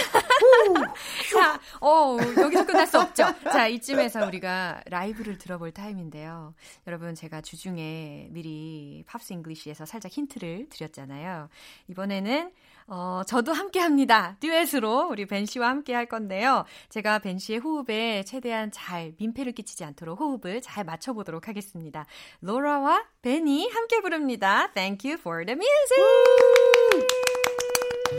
okay. 0.71 1.28
자, 1.40 1.58
어 1.80 2.18
여기서 2.36 2.66
끝날 2.66 2.86
수 2.86 3.00
없죠. 3.00 3.24
자, 3.44 3.66
이쯤에서 3.66 4.26
우리가 4.26 4.82
라이브를 4.86 5.38
들어볼 5.38 5.72
타임인데요. 5.72 6.54
여러분 6.86 7.14
제가 7.14 7.40
주중에 7.40 8.28
미리 8.30 9.02
Pops 9.06 9.32
English에서 9.32 9.86
살짝 9.86 10.12
힌트를 10.12 10.68
드렸잖아요. 10.68 11.48
이번에는 11.88 12.52
어, 12.88 13.22
저도 13.26 13.52
함께 13.52 13.80
합니다. 13.80 14.36
듀엣으로 14.40 15.08
우리 15.10 15.24
벤 15.24 15.46
씨와 15.46 15.68
함께 15.68 15.94
할 15.94 16.06
건데요. 16.06 16.64
제가 16.88 17.20
벤 17.20 17.38
씨의 17.38 17.60
호흡에 17.60 18.24
최대한 18.24 18.70
잘 18.72 19.14
민폐를 19.18 19.52
끼치지 19.52 19.84
않도록 19.84 20.20
호흡을 20.20 20.60
잘 20.60 20.84
맞춰보도록 20.84 21.48
하겠습니다. 21.48 22.04
로라와 22.40 23.04
벤이 23.22 23.70
함께 23.70 24.00
부릅니다. 24.00 24.72
Thank 24.74 25.08
you 25.08 25.18
for 25.20 25.46
the 25.46 25.56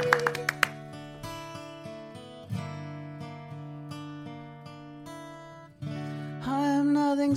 music! 0.10 0.41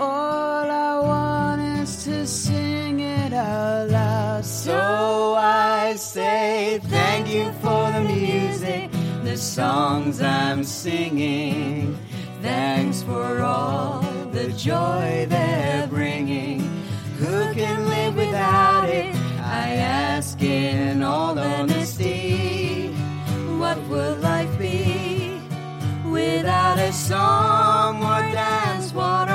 All 0.00 0.70
I 0.70 1.00
want 1.00 1.60
is 1.60 2.04
to 2.04 2.24
sing 2.24 3.00
it 3.00 3.32
out 3.32 3.90
loud. 3.90 4.44
So 4.44 5.34
I 5.36 5.96
say 5.96 6.80
thank 6.84 7.28
you 7.28 7.50
for 7.60 7.90
the 7.90 8.02
music, 8.02 8.90
the 9.24 9.36
songs 9.36 10.22
I'm 10.22 10.62
singing. 10.62 11.98
Thanks 12.40 13.02
for 13.02 13.40
all 13.42 14.02
the 14.30 14.52
joy 14.52 15.26
they're 15.28 15.88
bringing. 15.88 16.60
Who 17.18 17.52
can 17.54 17.88
live 17.88 18.14
without 18.14 18.88
it? 18.88 19.12
I 19.42 19.76
ask 19.76 20.40
in 20.40 21.02
all 21.02 21.36
honesty. 21.36 22.92
What 23.58 23.78
will 23.88 24.14
life 24.16 24.56
be 24.56 25.40
without 26.04 26.78
a 26.78 26.92
song 26.92 28.04
or 28.04 28.20
dance? 28.32 28.92
What 28.92 29.27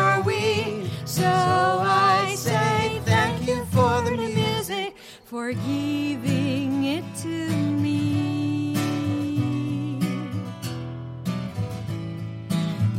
for 5.34 5.52
giving 5.52 6.84
it 6.84 7.04
to 7.16 7.50
me. 7.82 8.75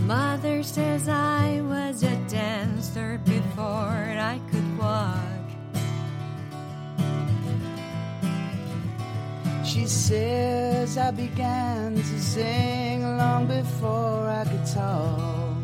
Mother 0.04 0.64
says 0.64 1.08
I 1.08 1.60
was 1.62 2.02
a 2.02 2.16
dancer 2.26 3.20
before 3.24 4.16
I 4.32 4.40
could 4.50 4.68
walk. 4.76 5.46
She 9.64 9.86
says 9.86 10.98
I 10.98 11.12
began 11.12 11.94
to 11.94 12.20
sing 12.20 13.16
long 13.16 13.46
before 13.46 14.28
I 14.28 14.42
could 14.42 14.66
talk. 14.66 15.56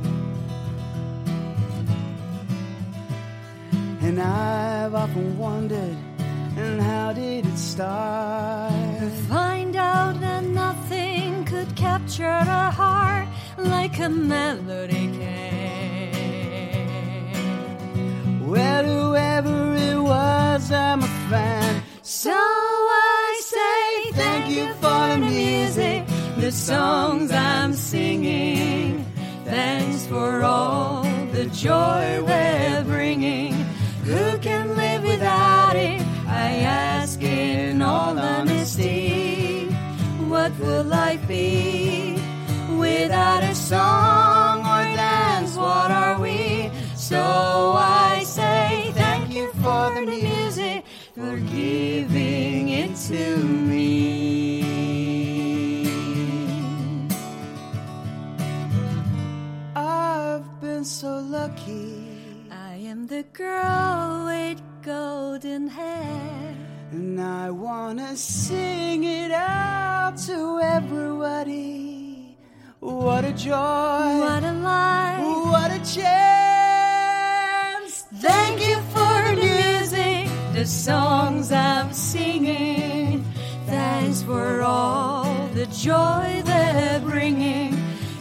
And 4.02 4.20
I've 4.20 4.94
often 4.94 5.36
wondered, 5.36 5.96
and 6.60 6.80
how 6.80 7.12
did 7.12 7.46
it 7.46 7.58
start? 7.58 8.72
To 9.00 9.10
find 9.28 9.76
out 9.76 10.20
that 10.20 10.44
nothing 10.44 11.44
could 11.44 11.74
capture 11.76 12.26
a 12.26 12.70
heart 12.70 13.28
like 13.56 13.98
a 13.98 14.08
melody 14.08 15.10
can. 15.18 16.10
Well, 18.46 18.84
whoever 18.84 19.74
it 19.76 20.00
was, 20.00 20.72
I'm 20.72 21.02
a 21.02 21.12
fan. 21.30 21.82
So 22.02 22.30
I 22.32 23.40
say 23.42 24.12
thank 24.12 24.50
you 24.50 24.66
for 24.74 25.08
the 25.08 25.18
music, 25.18 26.04
the 26.36 26.52
songs 26.52 27.30
I'm 27.30 27.72
singing. 27.74 29.04
Thanks 29.44 30.06
for 30.06 30.42
all 30.42 31.04
the 31.32 31.46
joy 31.46 32.22
we're 32.22 32.84
bringing. 32.84 32.99
Will 40.60 40.84
life 40.84 41.26
be 41.26 42.16
without 42.78 43.42
a 43.42 43.54
song 43.54 44.60
or 44.60 44.84
dance? 44.96 45.56
What 45.56 45.90
are 45.90 46.20
we? 46.20 46.70
So 46.94 47.20
I 47.76 48.22
say 48.24 48.92
thank 48.94 49.32
you 49.34 49.52
for 49.62 49.94
the 49.94 50.02
music, 50.02 50.84
for 51.14 51.36
giving 51.38 52.68
it 52.68 52.94
to 53.08 53.36
me. 53.70 53.90
I've 59.74 60.60
been 60.60 60.84
so 60.84 61.18
lucky 61.18 62.08
I 62.50 62.74
am 62.74 63.06
the 63.06 63.24
girl 63.32 64.26
with 64.26 64.60
golden 64.82 65.68
hair. 65.68 66.49
And 66.92 67.20
I 67.20 67.50
wanna 67.52 68.16
sing 68.16 69.04
it 69.04 69.30
out 69.30 70.16
to 70.26 70.58
everybody. 70.60 72.36
What 72.80 73.24
a 73.24 73.32
joy. 73.32 73.54
What 74.18 74.42
a 74.42 74.52
life. 74.54 75.22
What 75.22 75.70
a 75.70 75.78
chance. 75.94 76.10
Thank 78.16 78.66
you 78.66 78.74
for 78.92 79.36
the 79.36 79.46
music, 79.46 80.28
the 80.52 80.66
songs 80.66 81.52
I'm 81.52 81.92
singing. 81.92 83.24
Thanks 83.66 84.22
for 84.24 84.62
all 84.62 85.46
the 85.54 85.66
joy 85.66 86.42
they're 86.44 87.00
bringing. 87.00 87.72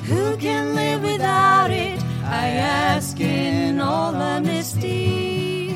Who 0.06 0.38
can 0.38 0.76
live 0.76 1.02
without 1.02 1.72
it? 1.72 2.00
I 2.24 2.50
ask 2.50 3.20
in 3.20 3.80
all 3.80 4.14
honesty, 4.14 5.74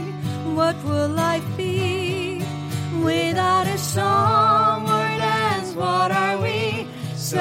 what 0.53 0.75
will 0.83 1.09
life 1.09 1.23
be 1.23 1.23
without 1.23 1.32
a 1.32 1.32
song 3.93 4.89
or 4.89 5.07
dance? 5.19 5.75
What 5.75 6.09
are 6.11 6.39
we? 6.41 6.87
So 7.15 7.37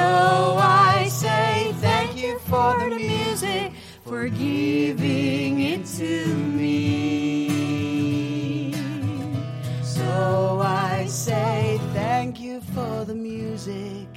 I 0.59 1.07
say 1.09 1.73
thank 1.81 2.15
you 2.15 2.37
for 2.37 2.77
the 2.77 2.95
music, 2.95 3.73
for 4.05 4.27
giving 4.27 5.61
it 5.61 5.83
to 5.97 6.27
me. 6.27 6.69
So 9.81 10.61
I 10.63 11.07
say 11.07 11.79
thank 11.91 12.39
you 12.39 12.61
for 12.61 13.03
the 13.03 13.15
music, 13.15 14.07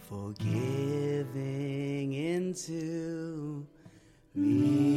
for 0.00 0.32
giving 0.32 2.12
into 2.12 3.66
me. 4.34 4.90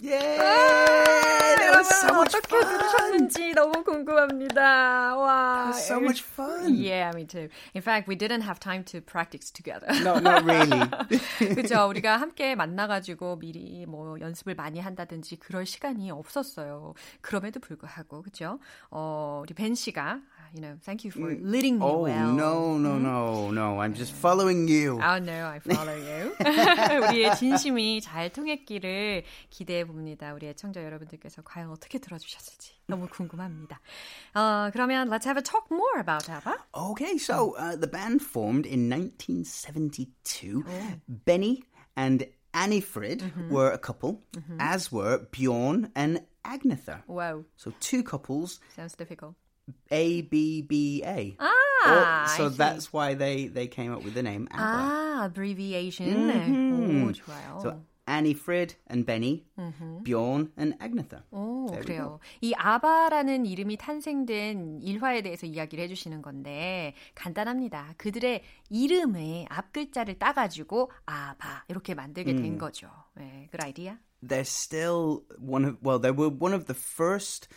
Yay! 0.00 0.79
어떻게. 2.20 2.58
들으셨는지 2.60 3.52
너무 3.52 3.84
궁금합니다. 3.84 5.16
와. 5.16 5.72
so 5.72 5.98
much 5.98 6.22
fun. 6.22 6.74
Yeah, 6.74 7.14
me 7.14 7.26
too. 7.26 7.48
In 7.74 7.82
fact, 7.82 8.08
we 8.08 8.16
didn't 8.16 8.42
have 8.42 8.60
time 8.60 8.84
to 8.84 9.00
practice 9.00 9.50
together. 9.50 9.88
No, 10.02 10.18
not 10.18 10.44
really. 10.44 10.80
그죠. 11.54 11.88
우리가 11.88 12.16
함께 12.16 12.54
만나가지고 12.54 13.38
미리 13.38 13.86
뭐 13.86 14.18
연습을 14.20 14.54
많이 14.54 14.80
한다든지 14.80 15.36
그럴 15.36 15.66
시간이 15.66 16.10
없었어요. 16.10 16.94
그럼에도 17.20 17.60
불구하고, 17.60 18.22
그죠. 18.22 18.58
어, 18.90 19.40
우리 19.42 19.54
벤 19.54 19.74
씨가 19.74 20.20
you 20.55 20.61
know, 20.61 20.77
thank 20.83 21.03
you 21.03 21.11
for 21.11 21.35
leading 21.41 21.79
me 21.79 21.85
oh, 21.85 22.03
well. 22.03 22.31
no, 22.31 22.77
no, 22.77 22.97
no, 22.97 23.51
no. 23.51 23.79
I'm 23.79 23.93
just 23.93 24.13
following 24.13 24.69
you. 24.69 25.01
Oh, 25.03 25.19
no, 25.19 25.47
I 25.47 25.59
follow 25.59 25.95
you. 25.95 26.33
우리의 27.09 27.35
진심이 27.35 27.99
잘 28.01 28.31
통했기를 28.31 29.23
기대해 29.49 29.83
봅니다. 29.83 30.33
우리 30.33 30.47
애청자 30.47 30.81
여러분들께서 30.83 31.41
과연 31.43 31.69
어떻게 31.71 31.99
들어주셨을지 31.99 32.75
너무 32.87 33.07
궁금합니다. 33.09 33.81
어, 34.33 34.69
그러면 34.71 35.09
let's 35.09 35.25
have 35.25 35.37
a 35.37 35.43
talk 35.43 35.69
more 35.69 35.99
about 35.99 36.29
ABBA. 36.29 36.55
Okay, 36.73 37.17
so 37.17 37.55
uh, 37.57 37.75
the 37.75 37.87
band 37.87 38.21
formed 38.21 38.65
in 38.65 38.89
1972. 38.89 40.63
Oh. 40.65 40.71
Benny 41.09 41.63
and 41.97 42.25
Annie 42.53 42.79
Frid 42.79 43.19
mm-hmm. 43.19 43.49
were 43.49 43.71
a 43.71 43.77
couple, 43.77 44.23
mm-hmm. 44.33 44.57
as 44.61 44.89
were 44.89 45.27
Bjorn 45.31 45.91
and 45.95 46.21
Agnetha. 46.45 47.03
Wow. 47.07 47.43
So 47.57 47.73
two 47.81 48.03
couples. 48.03 48.61
Sounds 48.75 48.95
difficult. 48.95 49.35
A 49.90 50.22
B 50.22 50.62
B 50.62 51.02
A. 51.04 51.36
Ah, 51.38 52.24
or, 52.24 52.36
so 52.36 52.48
that's 52.48 52.92
why 52.92 53.14
they 53.14 53.46
they 53.46 53.66
came 53.66 53.92
up 53.92 54.04
with 54.04 54.14
the 54.14 54.22
name 54.22 54.48
ABBA. 54.50 54.62
Ah, 54.62 55.24
abbreviation. 55.26 56.06
Mm-hmm. 56.06 57.08
오, 57.08 57.12
좋아요. 57.12 57.60
So 57.62 57.80
Annie 58.06 58.34
Frid 58.34 58.74
and 58.88 59.06
Benny, 59.06 59.44
mm-hmm. 59.56 60.02
Bjorn 60.02 60.50
and 60.58 60.76
Agnetha. 60.80 61.22
오, 61.30 61.66
그래요. 61.66 62.18
이 62.40 62.52
아바라는 62.54 63.46
이름이 63.46 63.76
탄생된 63.76 64.80
일화에 64.82 65.22
대해서 65.22 65.46
이야기를 65.46 65.84
해주시는 65.84 66.20
건데 66.20 66.94
간단합니다. 67.14 67.94
그들의 67.98 68.42
이름의 68.68 69.46
앞 69.48 69.72
글자를 69.72 70.18
따가지고 70.18 70.90
아바 71.06 71.64
이렇게 71.68 71.94
만들게 71.94 72.34
된 72.34 72.58
거죠. 72.58 72.88
네, 73.16 73.48
good 73.52 73.62
idea. 73.62 73.96
They're 74.22 74.44
still 74.44 75.22
one 75.38 75.64
of 75.64 75.78
well, 75.82 75.98
they 76.00 76.10
were 76.10 76.28
one 76.28 76.52
of 76.52 76.66
the 76.66 76.74
first 76.74 77.48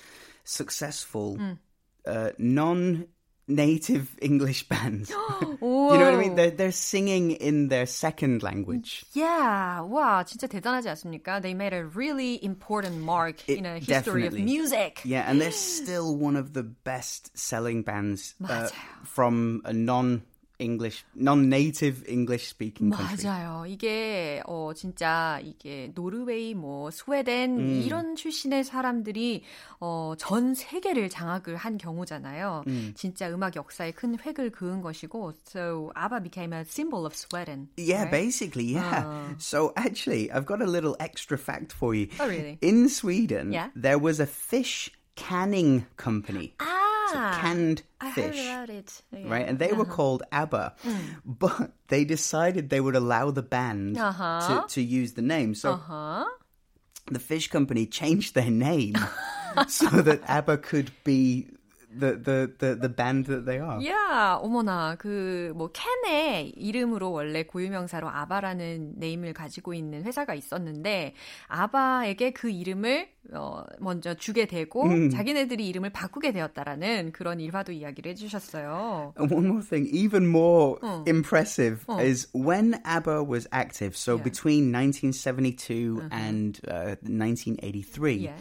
successful. 0.45 1.37
음. 1.39 1.57
uh, 2.06 2.30
non 2.38 3.06
native 3.48 4.14
English 4.20 4.68
bands. 4.68 5.10
you 5.10 5.16
know 5.60 5.88
what 5.88 6.14
I 6.14 6.16
mean? 6.16 6.34
They're, 6.34 6.50
they're 6.50 6.70
singing 6.72 7.32
in 7.32 7.68
their 7.68 7.86
second 7.86 8.42
language. 8.42 9.04
Yeah. 9.14 9.80
와, 9.80 10.24
진짜 10.24 10.46
대단하지 10.46 10.88
않습니까? 10.90 11.40
They 11.40 11.54
made 11.54 11.72
a 11.72 11.84
really 11.84 12.42
important 12.44 13.00
mark 13.00 13.48
it, 13.48 13.58
in 13.58 13.66
a 13.66 13.78
history 13.78 14.22
definitely. 14.22 14.40
of 14.40 14.44
music. 14.44 15.00
Yeah, 15.04 15.28
and 15.28 15.40
they're 15.40 15.50
still 15.50 16.16
one 16.16 16.36
of 16.36 16.52
the 16.52 16.62
best 16.62 17.36
selling 17.36 17.82
bands 17.82 18.34
uh, 18.46 18.68
from 19.04 19.62
a 19.64 19.72
non 19.72 20.22
English, 20.58 21.04
non-native 21.14 22.04
English 22.08 22.48
speaking 22.48 22.90
country. 22.90 23.30
맞아요. 23.30 23.64
이게 23.66 24.42
어 24.46 24.72
진짜 24.74 25.38
이게 25.42 25.90
노르웨이, 25.94 26.54
뭐 26.54 26.90
스웨덴 26.90 27.58
음. 27.58 27.82
이런 27.84 28.16
출신의 28.16 28.64
사람들이 28.64 29.44
어전 29.78 30.54
세계를 30.54 31.08
장악을 31.10 31.56
한 31.56 31.78
경우잖아요. 31.78 32.64
음. 32.66 32.92
진짜 32.96 33.30
음악 33.30 33.54
역사에 33.54 33.92
큰 33.92 34.18
획을 34.18 34.50
그은 34.50 34.80
것이고, 34.80 35.34
so 35.46 35.92
ABBA 35.96 36.20
became 36.22 36.52
a 36.52 36.64
symbol 36.64 37.06
of 37.06 37.14
Sweden. 37.14 37.68
Yeah, 37.76 38.02
right? 38.02 38.10
basically, 38.10 38.64
yeah. 38.64 39.06
Uh. 39.06 39.34
So 39.38 39.72
actually, 39.76 40.30
I've 40.32 40.46
got 40.46 40.60
a 40.60 40.66
little 40.66 40.96
extra 40.98 41.38
fact 41.38 41.72
for 41.72 41.94
you. 41.94 42.08
Oh, 42.18 42.26
really? 42.26 42.58
In 42.60 42.88
Sweden, 42.88 43.52
yeah? 43.52 43.70
there 43.76 43.98
was 43.98 44.18
a 44.18 44.26
fish 44.26 44.90
canning 45.14 45.86
company. 45.96 46.54
Ah. 46.58 46.81
So 47.09 47.15
canned 47.15 47.83
fish. 48.13 48.37
Heard 48.37 48.63
about 48.63 48.69
it. 48.69 49.01
Yeah. 49.11 49.29
Right? 49.31 49.47
And 49.47 49.59
they 49.59 49.71
uh-huh. 49.71 49.79
were 49.79 49.85
called 49.85 50.23
ABBA. 50.31 50.73
Mm. 50.83 50.99
But 51.25 51.71
they 51.87 52.05
decided 52.05 52.69
they 52.69 52.81
would 52.81 52.95
allow 52.95 53.31
the 53.31 53.43
band 53.43 53.97
uh-huh. 53.97 54.67
to, 54.67 54.73
to 54.75 54.81
use 54.81 55.13
the 55.13 55.21
name. 55.21 55.55
So 55.55 55.73
uh-huh. 55.73 56.25
the 57.11 57.19
fish 57.19 57.49
company 57.49 57.85
changed 57.85 58.35
their 58.35 58.51
name 58.51 58.95
so 59.67 59.89
that 59.89 60.21
ABBA 60.27 60.57
could 60.59 60.91
be 61.03 61.47
the 61.97 62.21
the 62.21 62.37
the 62.59 62.79
the 62.79 62.89
band 62.89 63.25
that 63.25 63.45
they 63.45 63.59
are. 63.59 63.79
Yeah, 63.79 64.39
어머나 64.41 64.95
그 64.97 65.53
뭐 65.55 65.71
캔의 65.71 66.49
이름으로 66.55 67.11
원래 67.11 67.43
고유명사로 67.43 68.09
아바라는 68.09 68.93
네임을 68.97 69.33
가지고 69.33 69.73
있는 69.73 70.03
회사가 70.03 70.33
있었는데 70.33 71.13
아바에게 71.47 72.31
그 72.31 72.49
이름을 72.49 73.09
어, 73.33 73.63
먼저 73.79 74.13
주게 74.13 74.45
되고 74.45 74.83
음. 74.83 75.09
자기네들이 75.09 75.67
이름을 75.69 75.91
바꾸게 75.91 76.33
되었다라는 76.33 77.11
그런 77.13 77.39
일화도 77.39 77.71
이야기를 77.71 78.11
해주셨어요. 78.11 79.13
One 79.17 79.45
more 79.45 79.63
thing, 79.63 79.89
even 79.93 80.27
more 80.27 80.77
어. 80.81 81.03
impressive 81.07 81.85
어. 81.87 81.99
is 82.01 82.27
when 82.35 82.75
ABBA 82.85 83.23
was 83.23 83.47
active, 83.53 83.95
so 83.95 84.15
yeah. 84.15 84.23
between 84.23 84.71
1972 84.71 86.01
uh-huh. 86.01 86.09
and 86.11 86.59
uh, 86.67 86.95
1983. 87.03 88.17
Yeah. 88.17 88.33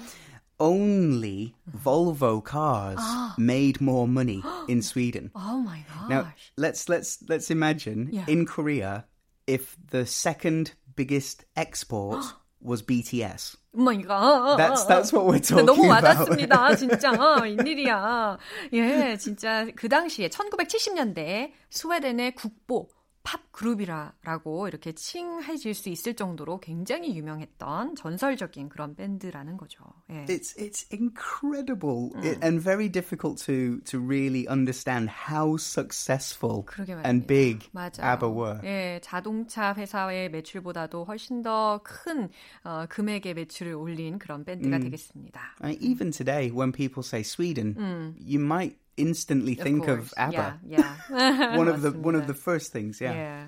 only 0.61 1.55
Volvo 1.69 2.43
cars 2.43 2.97
ah. 2.99 3.35
made 3.37 3.79
more 3.79 4.07
money 4.07 4.43
in 4.67 4.81
Sweden. 4.81 5.31
Oh 5.35 5.59
my 5.59 5.83
gosh. 5.87 6.09
Now 6.09 6.33
let's 6.57 6.89
let's 6.89 7.19
let's 7.27 7.51
imagine 7.51 8.09
yeah. 8.11 8.25
in 8.27 8.45
Korea 8.45 9.05
if 9.45 9.77
the 9.91 10.05
second 10.05 10.73
biggest 10.95 11.45
export 11.55 12.25
was 12.61 12.81
BTS. 12.81 13.55
Oh 13.77 13.81
my 13.81 13.95
god. 13.95 14.57
That's 14.57 14.83
that's 14.85 15.13
what 15.13 15.25
we're 15.25 15.39
talking 15.39 15.65
너무 15.65 15.87
와닿습니다. 15.87 16.75
진짜. 16.75 17.11
웬일이야. 17.41 18.37
예, 18.73 19.17
진짜 19.17 19.67
그 19.75 19.87
당시에 19.87 20.29
1970년대에 20.29 21.51
스웨덴의 21.69 22.35
국보 22.35 22.89
팝 23.22 23.52
그룹이라고 23.52 24.66
이렇게 24.68 24.92
칭해질 24.92 25.74
수 25.74 25.88
있을 25.88 26.14
정도로 26.14 26.58
굉장히 26.60 27.16
유명했던 27.16 27.94
전설적인 27.94 28.68
그런 28.68 28.96
밴드라는 28.96 29.56
거죠. 29.56 29.84
예. 30.10 30.24
It's 30.24 30.56
it's 30.58 30.86
incredible 30.92 32.10
음. 32.16 32.42
and 32.42 32.60
very 32.60 32.90
difficult 32.90 33.44
to 33.44 33.80
to 33.84 34.00
really 34.00 34.46
understand 34.48 35.10
how 35.28 35.56
successful 35.56 36.64
and 37.04 37.26
big 37.26 37.68
맞아요. 37.72 38.02
ABBA 38.02 38.28
were. 38.28 38.60
예, 38.64 39.00
자동차 39.02 39.74
회사의 39.74 40.30
매출보다도 40.30 41.04
훨씬 41.04 41.42
더큰 41.42 42.28
어, 42.64 42.86
금액의 42.88 43.34
매출을 43.34 43.74
올린 43.74 44.18
그런 44.18 44.44
밴드가 44.44 44.76
음. 44.76 44.82
되겠습니다. 44.82 45.56
I 45.60 45.72
mean, 45.72 45.82
even 45.82 46.10
today, 46.10 46.50
when 46.50 46.72
people 46.72 47.04
say 47.04 47.22
Sweden, 47.22 47.76
음. 47.78 48.16
you 48.18 48.40
might 48.42 48.81
instantly 48.96 49.54
think 49.54 49.88
of, 49.88 49.98
of 50.00 50.14
ABBA. 50.16 50.60
Yeah, 50.66 50.96
yeah. 51.10 51.56
one 51.56 51.68
of 51.68 51.82
the 51.82 51.92
one 51.92 52.14
of 52.14 52.26
the 52.26 52.34
first 52.34 52.72
things. 52.72 53.00
Yeah. 53.00 53.12
Yeah. 53.12 53.44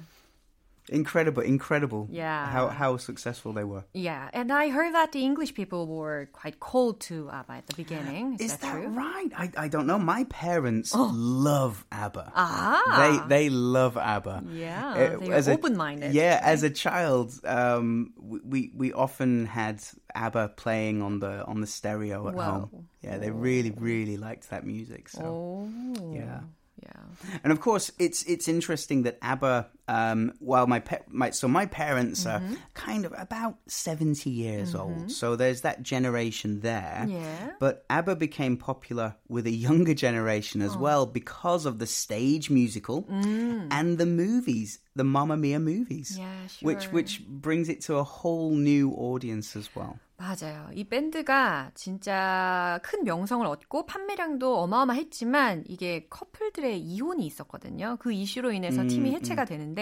Incredible, 0.90 1.42
incredible. 1.42 2.08
Yeah. 2.10 2.46
How 2.46 2.68
how 2.68 2.98
successful 2.98 3.54
they 3.54 3.64
were. 3.64 3.84
Yeah, 3.94 4.28
and 4.34 4.52
I 4.52 4.68
heard 4.68 4.92
that 4.92 5.12
the 5.12 5.24
English 5.24 5.54
people 5.54 5.86
were 5.86 6.28
quite 6.32 6.60
cold 6.60 7.00
to 7.08 7.30
ABBA 7.30 7.52
at 7.52 7.66
the 7.66 7.74
beginning. 7.74 8.34
Is, 8.34 8.52
Is 8.52 8.56
that, 8.58 8.82
that 8.82 8.88
right? 8.90 9.30
I, 9.34 9.50
I 9.56 9.68
don't 9.68 9.86
know. 9.86 9.98
My 9.98 10.24
parents 10.24 10.92
oh. 10.94 11.10
love 11.14 11.86
ABBA. 11.90 12.32
Ah. 12.34 13.24
They 13.28 13.46
they 13.46 13.48
love 13.48 13.96
ABBA. 13.96 14.44
Yeah. 14.52 15.18
Uh, 15.22 15.40
they're 15.40 15.54
open 15.54 15.74
minded. 15.76 16.12
Yeah, 16.12 16.38
as 16.42 16.62
a 16.62 16.70
child, 16.70 17.32
um, 17.46 18.12
we 18.18 18.70
we 18.74 18.92
often 18.92 19.46
had 19.46 19.82
ABBA 20.14 20.52
playing 20.56 21.00
on 21.00 21.18
the 21.20 21.46
on 21.46 21.62
the 21.62 21.66
stereo 21.66 22.28
at 22.28 22.34
Whoa. 22.34 22.42
home. 22.42 22.88
Yeah, 23.00 23.16
they 23.16 23.30
really 23.30 23.70
really 23.70 24.18
liked 24.18 24.50
that 24.50 24.66
music. 24.66 25.08
So 25.08 25.22
oh. 25.24 26.14
yeah. 26.14 26.40
Yeah. 26.82 27.38
And 27.42 27.52
of 27.52 27.60
course, 27.60 27.90
it's 27.98 28.22
it's 28.24 28.48
interesting 28.48 29.04
that 29.04 29.18
ABBA 29.22 29.68
Um, 29.89 30.33
while 30.37 30.67
my, 30.67 30.81
pe- 30.81 31.01
my 31.09 31.31
so 31.31 31.47
my 31.47 31.65
parents 31.65 32.23
mm-hmm. 32.23 32.53
are 32.53 32.57
kind 32.75 33.05
of 33.05 33.13
about 33.17 33.55
seventy 33.65 34.29
years 34.29 34.73
mm-hmm. 34.73 34.81
old, 34.81 35.11
so 35.11 35.35
there's 35.35 35.61
that 35.61 35.81
generation 35.81 36.59
there. 36.61 37.07
Yeah. 37.09 37.57
But 37.59 37.85
ABBA 37.89 38.17
became 38.17 38.55
popular 38.55 39.15
with 39.27 39.47
a 39.47 39.51
younger 39.51 39.95
generation 39.95 40.61
as 40.61 40.75
oh. 40.75 40.79
well 40.79 41.05
because 41.07 41.65
of 41.65 41.79
the 41.79 41.87
stage 41.87 42.51
musical 42.51 43.03
mm. 43.09 43.67
and 43.71 43.97
the 43.97 44.05
movies, 44.05 44.77
the 44.95 45.03
Mamma 45.03 45.37
Mia 45.37 45.59
movies. 45.59 46.15
Yeah, 46.15 46.45
sure. 46.47 46.67
Which 46.67 46.85
which 46.91 47.25
brings 47.25 47.67
it 47.67 47.81
to 47.89 47.95
a 47.97 48.03
whole 48.03 48.53
new 48.53 48.91
audience 48.91 49.55
as 49.55 49.69
well. 49.73 49.97
맞아요. 50.19 50.67
이 50.75 50.83
밴드가 50.83 51.71
진짜 51.75 52.77
큰 52.83 53.05
명성을 53.05 53.45
얻고 53.47 53.85
판매량도 53.85 54.59
어마어마했지만 54.59 55.63
이게 55.65 56.07
커플들의 56.09 56.77
이혼이 56.77 57.25
있었거든요. 57.25 57.95
그 58.01 58.11
이슈로 58.11 58.51
인해서 58.51 58.81
음, 58.81 58.87
팀이 58.89 59.11
해체가 59.11 59.43
음. 59.43 59.47
되는데 59.47 59.72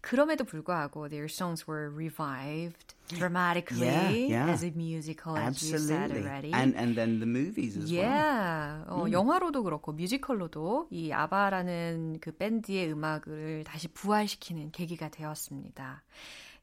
그럼에도 0.00 0.44
불구하고 0.44 1.08
their 1.08 1.28
songs 1.28 1.66
were 1.66 1.90
revived 1.90 2.94
dramatically 3.08 3.86
yeah, 3.86 4.10
yeah. 4.10 4.50
as 4.50 4.64
a 4.64 4.72
musical 4.74 5.36
as 5.36 5.56
Absolutely. 5.56 5.80
you 5.80 5.88
said 5.88 6.10
already. 6.12 6.52
And 6.52 6.74
and 6.76 6.96
then 6.96 7.20
the 7.20 7.26
movies 7.26 7.76
as 7.76 7.90
yeah. 7.90 8.84
well. 8.88 8.98
어, 8.98 9.04
음. 9.04 9.12
영화로도 9.12 9.62
그렇고 9.62 9.92
뮤지컬로도 9.92 10.88
이 10.90 11.12
아바라는 11.12 12.18
그 12.20 12.32
밴드의 12.32 12.90
음악을 12.92 13.64
다시 13.64 13.88
부활시키는 13.88 14.70
계기가 14.72 15.08
되었습니다. 15.10 16.02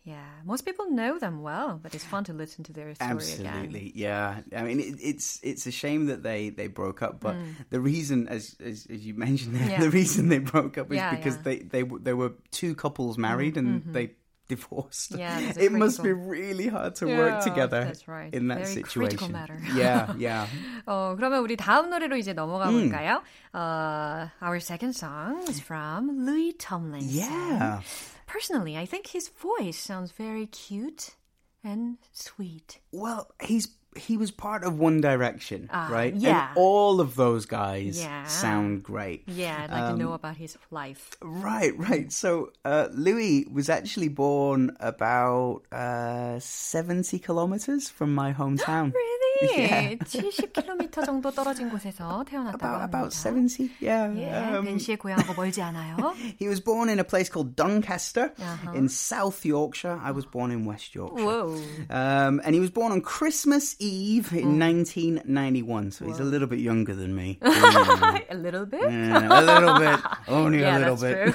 Yeah, 0.03 0.25
most 0.43 0.65
people 0.65 0.89
know 0.89 1.19
them 1.19 1.43
well, 1.43 1.79
but 1.81 1.93
it's 1.93 2.03
fun 2.03 2.23
to 2.23 2.33
listen 2.33 2.63
to 2.63 2.73
their 2.73 2.95
story 2.95 3.11
Absolutely, 3.11 3.45
again. 3.45 3.55
Absolutely, 3.55 3.91
yeah. 3.95 4.39
I 4.55 4.63
mean, 4.63 4.79
it, 4.79 4.95
it's 4.99 5.39
it's 5.43 5.67
a 5.67 5.71
shame 5.71 6.07
that 6.07 6.23
they, 6.23 6.49
they 6.49 6.65
broke 6.65 7.03
up, 7.03 7.19
but 7.19 7.35
mm. 7.35 7.53
the 7.69 7.79
reason, 7.79 8.27
as, 8.27 8.55
as, 8.59 8.87
as 8.89 9.05
you 9.05 9.13
mentioned, 9.13 9.55
there, 9.55 9.69
yeah. 9.69 9.79
the 9.79 9.91
reason 9.91 10.29
they 10.29 10.39
broke 10.39 10.79
up 10.79 10.91
is 10.91 10.95
yeah, 10.95 11.15
because 11.15 11.35
yeah. 11.35 11.41
they 11.43 11.59
they 11.59 11.83
there 11.83 12.17
were 12.17 12.33
two 12.49 12.73
couples 12.73 13.19
married 13.19 13.55
mm-hmm. 13.55 13.67
and 13.67 13.93
they 13.93 14.11
divorced. 14.50 15.12
Yeah, 15.16 15.38
it 15.40 15.54
critical. 15.54 15.78
must 15.78 16.02
be 16.02 16.12
really 16.12 16.68
hard 16.68 16.94
to 16.96 17.08
yeah, 17.08 17.18
work 17.18 17.42
together 17.42 17.84
that's 17.84 18.06
right. 18.06 18.32
in 18.32 18.48
that 18.48 18.62
Very 18.62 18.74
situation. 18.74 19.32
Matter. 19.32 19.58
yeah, 19.74 20.14
yeah. 20.18 20.46
어, 20.86 21.16
그러면 21.16 21.42
우리 21.42 21.56
다음 21.56 21.90
노래로 21.90 22.16
이제 22.16 22.32
넘어가 22.32 22.70
볼까요? 22.70 23.22
Mm. 23.52 23.58
Uh, 23.58 24.28
our 24.42 24.60
second 24.60 24.94
song 24.94 25.42
is 25.48 25.60
from 25.60 26.24
Louis 26.24 26.54
Tomlinson. 26.58 27.10
Yeah. 27.10 27.80
Personally, 28.26 28.76
I 28.76 28.86
think 28.86 29.08
his 29.08 29.28
voice 29.28 29.78
sounds 29.78 30.12
very 30.12 30.46
cute 30.46 31.14
and 31.64 31.98
sweet. 32.12 32.78
Well, 32.92 33.30
he's 33.42 33.68
he 33.95 34.17
was 34.17 34.31
part 34.31 34.63
of 34.63 34.79
One 34.79 35.01
Direction, 35.01 35.69
uh, 35.71 35.87
right? 35.89 36.13
Yeah. 36.13 36.49
And 36.49 36.57
all 36.57 37.01
of 37.01 37.15
those 37.15 37.45
guys 37.45 38.01
yeah. 38.01 38.25
sound 38.25 38.83
great. 38.83 39.23
Yeah, 39.27 39.63
I'd 39.63 39.71
like 39.71 39.81
um, 39.81 39.97
to 39.97 40.03
know 40.03 40.13
about 40.13 40.37
his 40.37 40.57
life. 40.69 41.15
Right, 41.21 41.77
right. 41.77 42.11
So 42.11 42.51
uh, 42.63 42.87
Louis 42.91 43.45
was 43.51 43.69
actually 43.69 44.09
born 44.09 44.75
about 44.79 45.63
uh, 45.71 46.39
70 46.39 47.19
kilometers 47.19 47.89
from 47.89 48.15
my 48.15 48.33
hometown. 48.41 48.93
really? 48.93 49.30
Yeah. 49.42 49.94
70km 49.96 51.04
정도 51.04 51.30
떨어진 51.30 51.68
곳에서 51.68 52.24
태어났다고 52.28 52.56
about, 52.56 52.82
about 52.84 53.12
70, 53.12 53.70
yeah. 53.80 54.10
yeah 54.12 54.58
um, 54.58 54.64
벤 54.64 54.78
씨의 54.78 54.96
고향하고 54.96 55.34
멀지 55.34 55.60
않아요. 55.62 56.14
he 56.38 56.48
was 56.48 56.60
born 56.60 56.88
in 56.88 56.98
a 56.98 57.04
place 57.04 57.28
called 57.28 57.54
Doncaster 57.56 58.32
uh-huh. 58.38 58.72
in 58.72 58.88
South 58.88 59.44
Yorkshire. 59.44 60.00
I 60.02 60.10
was 60.12 60.24
born 60.24 60.50
in 60.50 60.64
West 60.64 60.94
Yorkshire. 60.94 61.24
Whoa. 61.24 61.60
Um, 61.90 62.40
and 62.44 62.54
he 62.54 62.60
was 62.60 62.70
born 62.70 62.92
on 62.92 63.00
Christmas 63.00 63.76
Eve 63.78 64.32
in 64.32 64.58
1991, 64.58 65.90
so 65.90 66.04
Whoa. 66.04 66.10
he's 66.10 66.20
a 66.20 66.24
little 66.24 66.48
bit 66.48 66.60
younger 66.60 66.94
than 66.94 67.14
me. 67.14 67.38
a 67.42 68.34
little 68.34 68.66
bit? 68.66 68.82
Yeah, 68.82 69.28
a 69.28 69.42
little 69.42 69.78
bit. 69.78 70.00
Only 70.28 70.60
yeah, 70.60 70.78
a 70.78 70.80
little 70.80 70.96
bit. 70.96 71.34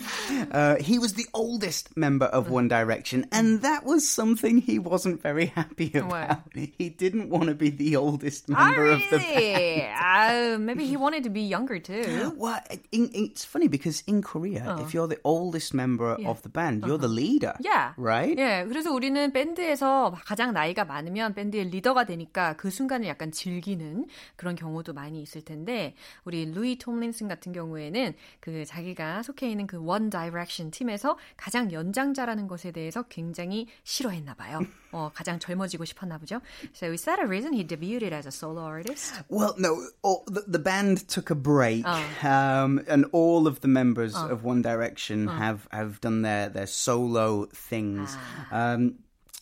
uh, 0.51 0.75
he 0.77 0.99
was 0.99 1.13
the 1.13 1.27
oldest 1.33 1.95
member 1.97 2.25
of 2.25 2.49
One 2.49 2.67
Direction, 2.67 3.25
and 3.31 3.61
that 3.61 3.85
was 3.85 4.07
something 4.07 4.59
he 4.59 4.79
wasn't 4.79 5.21
very 5.21 5.47
happy 5.47 5.91
about. 5.95 6.41
He 6.53 6.89
didn't 6.89 7.29
want 7.29 7.47
to 7.47 7.55
be 7.55 7.69
the 7.69 7.95
oldest 7.95 8.49
member 8.49 8.81
oh, 8.81 8.81
really? 8.81 9.03
of 9.03 9.09
the 9.11 9.17
band. 9.17 10.55
Uh, 10.55 10.57
maybe 10.59 10.85
he 10.85 10.97
wanted 10.97 11.23
to 11.23 11.29
be 11.29 11.41
younger 11.41 11.79
too. 11.79 12.33
Well, 12.37 12.59
in, 12.91 13.09
it's 13.13 13.45
funny 13.45 13.67
because 13.67 14.03
in 14.07 14.21
Korea, 14.21 14.65
uh. 14.65 14.81
if 14.83 14.93
you're 14.93 15.07
the 15.07 15.19
oldest 15.23 15.73
member 15.73 16.15
yeah. 16.19 16.29
of 16.29 16.41
the 16.41 16.49
band, 16.49 16.83
you're 16.85 16.95
uh-huh. 16.95 17.07
the 17.07 17.13
leader. 17.13 17.55
Yeah. 17.59 17.93
Right? 17.97 18.37
Yeah. 18.37 18.65
그래서 18.65 18.91
우리는 18.91 19.31
밴드에서 19.31 20.15
가장 20.25 20.53
나이가 20.53 20.85
많으면 20.85 21.33
밴드의 21.33 21.69
리더가 21.69 22.05
되니까 22.05 22.55
그 22.57 22.69
순간을 22.69 23.07
약간 23.07 23.31
즐기는 23.31 24.05
그런 24.35 24.55
경우도 24.55 24.93
많이 24.93 25.21
있을 25.21 25.41
텐데 25.41 25.95
우리 26.23 26.45
루이 26.45 26.77
톰린슨 26.77 27.27
같은 27.27 27.51
경우에는 27.51 28.13
그 28.39 28.65
자기가 28.65 29.23
속해 29.23 29.49
있는 29.49 29.67
그 29.67 29.77
원 29.89 30.09
다이렉션 30.09 30.71
팀에서 30.71 31.17
가장 31.37 31.71
연장자라는 31.71 32.47
것에 32.47 32.71
대해서 32.71 33.03
굉장히 33.03 33.67
싫어했나 33.83 34.35
봐요. 34.35 34.61
어, 34.91 35.11
가장 35.13 35.39
젊어지고 35.39 35.85
싶었나 35.85 36.17
보죠. 36.17 36.41
So 36.73 36.91
is 36.91 37.03
that 37.05 37.19
a 37.19 37.27
reason 37.27 37.53
he 37.53 37.65
debuted 37.65 38.13
as 38.13 38.25
a 38.25 38.31
solo 38.31 38.61
artist? 38.61 39.13
Well, 39.29 39.55
no. 39.57 39.75
All, 40.03 40.23
the, 40.27 40.43
the, 40.47 40.59
band 40.59 41.07
took 41.07 41.29
a 41.29 41.35
break, 41.35 41.83
oh. 41.85 42.27
um, 42.27 42.81
and 42.87 43.05
all 43.11 43.47
of 43.47 43.61
the 43.61 43.67
members 43.67 44.13
oh. 44.15 44.29
of 44.29 44.43
One 44.43 44.61
Direction 44.61 45.27
oh. 45.27 45.31
have 45.31 45.67
have 45.71 45.99
done 46.01 46.21
their 46.21 46.49
their 46.49 46.67
solo 46.67 47.45
things. 47.53 48.15
Ah. 48.51 48.73
Um, 48.73 48.95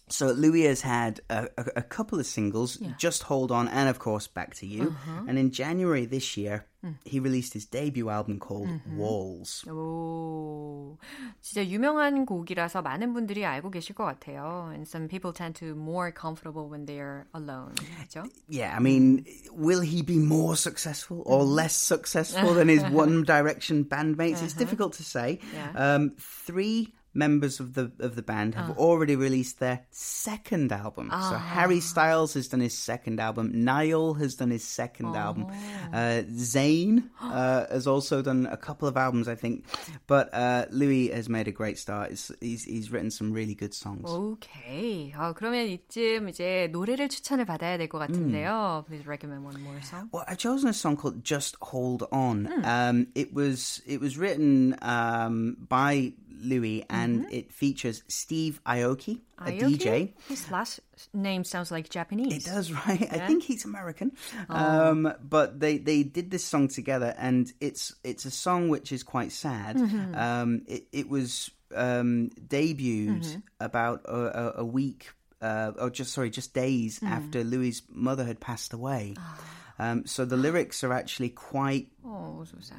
so 0.10 0.28
Louis 0.28 0.64
has 0.64 0.82
had 0.82 1.22
a, 1.30 1.48
a, 1.58 1.66
a 1.78 1.82
couple 1.82 2.20
of 2.20 2.26
singles, 2.26 2.78
yeah. 2.80 2.92
Just 3.00 3.24
Hold 3.24 3.52
On, 3.52 3.68
and 3.68 3.90
of 3.90 4.00
course 4.00 4.28
Back 4.28 4.54
to 4.56 4.68
You. 4.68 4.94
Uh-huh. 4.94 5.26
And 5.28 5.40
in 5.40 5.50
January 5.52 6.06
this 6.06 6.38
year, 6.38 6.66
음. 6.84 6.98
he 7.04 7.20
released 7.20 7.54
his 7.54 7.66
debut 7.66 8.10
album 8.10 8.38
called 8.38 8.68
음흠. 8.68 8.98
Walls. 8.98 9.64
오, 9.68 10.98
진짜 11.42 11.66
유명한 11.66 12.26
곡이라서 12.26 12.84
많은 12.84 13.14
분들이 13.14 13.46
알고 13.46 13.72
계실 13.72 13.96
것 13.96 14.04
같아요. 14.06 14.70
And 14.74 14.88
some 14.88 15.08
people 15.08 15.34
tend 15.34 15.56
to 15.56 15.74
more 15.74 16.12
comfortable 16.12 16.70
when 16.70 16.86
they're 16.86 17.26
alone. 17.34 17.74
그렇죠? 17.98 18.30
Yeah, 18.48 18.76
I 18.76 18.80
mean, 18.80 19.26
will 19.52 19.82
he 19.82 20.04
be 20.04 20.20
more 20.20 20.56
successful 20.56 21.24
or 21.26 21.44
less 21.44 21.76
successful 21.76 22.54
than 22.54 22.68
his 22.68 22.84
One 22.84 23.24
Direction 23.24 23.86
bandmates? 23.86 24.44
It's 24.44 24.54
difficult 24.54 24.94
to 24.94 25.04
say. 25.04 25.40
Yeah. 25.56 25.96
Um, 25.96 26.12
three 26.20 26.94
members 27.18 27.60
of 27.60 27.74
the 27.76 27.92
of 28.00 28.16
the 28.16 28.22
band 28.22 28.56
have 28.56 28.72
oh. 28.72 28.82
already 28.82 29.16
released 29.16 29.60
their 29.60 29.86
second 29.92 30.72
album. 30.72 31.10
Oh. 31.12 31.30
So 31.30 31.36
ah. 31.36 31.40
Harry 31.40 31.80
Styles 31.80 32.34
has 32.34 32.48
done 32.48 32.60
his 32.60 32.78
second 32.78 33.20
album. 33.20 33.52
Niall 33.64 34.16
has 34.16 34.36
done 34.36 34.50
his 34.50 34.64
second 34.64 35.16
oh. 35.16 35.16
album. 35.16 35.48
Uh, 35.94 36.24
Zayn 36.34 37.10
uh, 37.22 37.66
has 37.70 37.88
also 37.88 38.22
done 38.22 38.48
a 38.50 38.58
couple 38.58 38.88
of 38.88 38.98
albums, 38.98 39.28
I 39.28 39.36
think. 39.36 39.66
But 40.08 40.34
uh, 40.34 40.66
Louis 40.72 41.10
has 41.10 41.30
made 41.30 41.48
a 41.48 41.52
great 41.52 41.78
start. 41.78 42.12
he's 42.42 42.64
he's 42.64 42.92
written 42.92 43.12
some 43.12 43.32
really 43.32 43.56
good 43.56 43.74
songs. 43.74 44.10
Okay. 44.10 45.14
아, 45.16 45.34
그러면 45.34 45.68
이쯤 45.68 46.30
이제 46.30 46.68
노래를 46.72 47.10
추천을 47.10 47.46
받아야 47.46 47.78
될 47.78 47.88
것 47.88 48.00
같은데요. 48.00 48.84
Mm. 48.84 48.88
Please 48.88 49.06
recommend 49.08 49.44
one 49.44 49.62
more 49.62 49.82
song. 49.82 50.10
Well, 50.12 50.26
I've 50.28 50.38
chosen 50.38 50.70
a 50.70 50.74
song 50.74 50.98
called 50.98 51.24
"Just 51.24 51.56
Hold 51.62 52.08
On." 52.12 52.48
Mm. 52.48 52.66
Um, 52.66 53.08
it 53.14 53.34
was 53.34 53.82
it 53.86 54.02
was 54.02 54.18
written 54.18 54.76
um, 54.82 55.58
by 55.70 56.14
Louis, 56.43 56.85
and 56.89 57.23
mm-hmm. 57.23 57.35
it 57.35 57.53
features 57.53 58.03
Steve 58.09 58.61
Aoki, 58.67 59.21
a 59.39 59.51
DJ. 59.51 60.13
His 60.29 60.51
last 60.51 60.81
name 61.13 61.45
sounds 61.45 61.71
like 61.71 61.89
Japanese. 61.89 62.47
It 62.47 62.51
does, 62.51 62.73
right? 62.87 63.01
Yeah. 63.01 63.09
I 63.13 63.27
think 63.27 63.45
he's 63.45 63.65
American. 63.65 64.13
Oh. 64.49 64.57
Um, 64.91 65.13
but 65.23 65.61
they, 65.61 65.79
they 65.79 66.03
did 66.03 66.31
this 66.31 66.45
song 66.45 66.69
together, 66.69 67.15
and 67.19 67.53
it's 67.61 67.95
it's 68.05 68.25
a 68.25 68.31
song 68.31 68.69
which 68.69 68.93
is 68.93 69.03
quite 69.03 69.33
sad. 69.33 69.77
Mm-hmm. 69.77 70.15
Um, 70.15 70.63
it, 70.67 70.87
it 70.93 71.09
was 71.09 71.51
um, 71.75 72.31
debuted 72.47 73.25
mm-hmm. 73.25 73.39
about 73.61 74.03
a, 74.07 74.17
a, 74.17 74.53
a 74.59 74.65
week, 74.65 75.11
uh, 75.41 75.73
or 75.79 75.91
just 75.91 76.13
sorry, 76.13 76.31
just 76.31 76.55
days 76.55 77.01
mm. 77.01 77.09
after 77.09 77.45
Louis' 77.45 77.83
mother 77.91 78.25
had 78.25 78.41
passed 78.41 78.73
away. 78.73 79.15
Oh. 79.19 79.39
Um, 79.80 80.06
so 80.06 80.24
the 80.24 80.38
lyrics 80.38 80.84
are 80.84 80.94
actually 80.94 81.30
quite, 81.30 81.88
oh, 82.06 82.44
so 82.46 82.58
sad. 82.62 82.78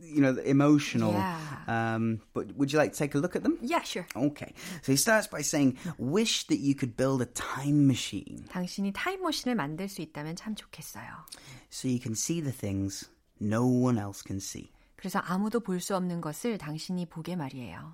you 0.00 0.20
know, 0.22 0.36
emotional. 0.44 1.12
Yeah. 1.12 1.38
Um, 1.66 2.20
but 2.34 2.54
would 2.56 2.72
you 2.72 2.78
like 2.78 2.92
to 2.92 2.98
take 2.98 3.14
a 3.14 3.18
look 3.18 3.34
at 3.34 3.42
them? 3.42 3.58
Yeah, 3.60 3.82
sure. 3.82 4.06
Okay. 4.14 4.54
So 4.82 4.92
he 4.92 4.96
starts 4.96 5.26
by 5.26 5.42
saying, 5.42 5.76
"Wish 5.98 6.46
that 6.46 6.60
you 6.60 6.74
could 6.76 6.96
build 6.96 7.20
a 7.20 7.26
time 7.34 7.86
machine." 7.88 8.44
당신이 8.48 8.92
타임머신을 8.92 9.56
만들 9.56 9.88
수 9.88 10.02
있다면 10.02 10.36
참 10.36 10.54
좋겠어요. 10.54 11.26
So 11.70 11.88
you 11.88 11.98
can 11.98 12.14
see 12.14 12.40
the 12.40 12.52
things 12.52 13.10
no 13.40 13.66
one 13.66 13.98
else 13.98 14.22
can 14.22 14.38
see. 14.38 14.70
그래서 14.96 15.18
아무도 15.18 15.60
볼 15.60 15.80
수 15.80 15.94
없는 15.96 16.20
것을 16.20 16.58
당신이 16.58 17.06
보게 17.06 17.36
말이에요. 17.36 17.92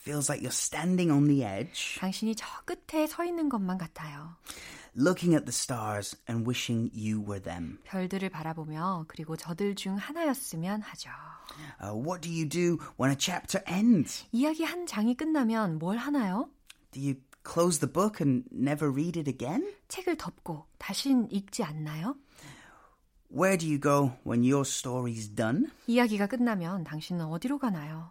Feels 0.00 0.30
like 0.30 0.42
you're 0.42 0.52
standing 0.52 1.10
on 1.10 1.26
the 1.26 1.44
edge. 1.44 1.98
당신이 2.00 2.34
저 2.36 2.46
끝에 2.64 3.06
서 3.06 3.24
있는 3.24 3.48
것만 3.48 3.78
같아요. 3.78 4.36
looking 4.98 5.34
at 5.34 5.44
the 5.44 5.52
stars 5.52 6.16
and 6.28 6.46
wishing 6.46 6.90
you 6.92 7.20
were 7.20 7.40
them. 7.40 7.78
별들을 7.84 8.28
바라보며 8.30 9.04
그리고 9.08 9.36
저들 9.36 9.74
중 9.74 9.96
하나였으면 9.96 10.82
하죠. 10.82 11.10
Uh, 11.82 11.94
what 11.94 12.20
do 12.20 12.30
you 12.30 12.48
do 12.48 12.78
when 12.98 13.10
a 13.10 13.16
chapter 13.18 13.62
ends? 13.68 14.26
이야기 14.32 14.64
한 14.64 14.86
장이 14.86 15.14
끝나면 15.14 15.78
뭘 15.78 15.96
하나요? 15.96 16.48
Do 16.90 17.00
you 17.00 17.16
close 17.46 17.78
the 17.78 17.90
book 17.92 18.20
and 18.20 18.44
never 18.52 18.90
read 18.90 19.18
it 19.18 19.30
again? 19.30 19.72
책을 19.88 20.16
덮고 20.16 20.66
다신 20.78 21.28
읽지 21.30 21.62
않나요? 21.62 22.16
Where 23.30 23.58
do 23.58 23.66
you 23.68 23.78
go 23.78 24.12
when 24.26 24.42
your 24.42 24.62
story's 24.62 25.34
done? 25.34 25.66
이야기가 25.86 26.26
끝나면 26.26 26.84
당신은 26.84 27.26
어디로 27.26 27.58
가나요? 27.58 28.10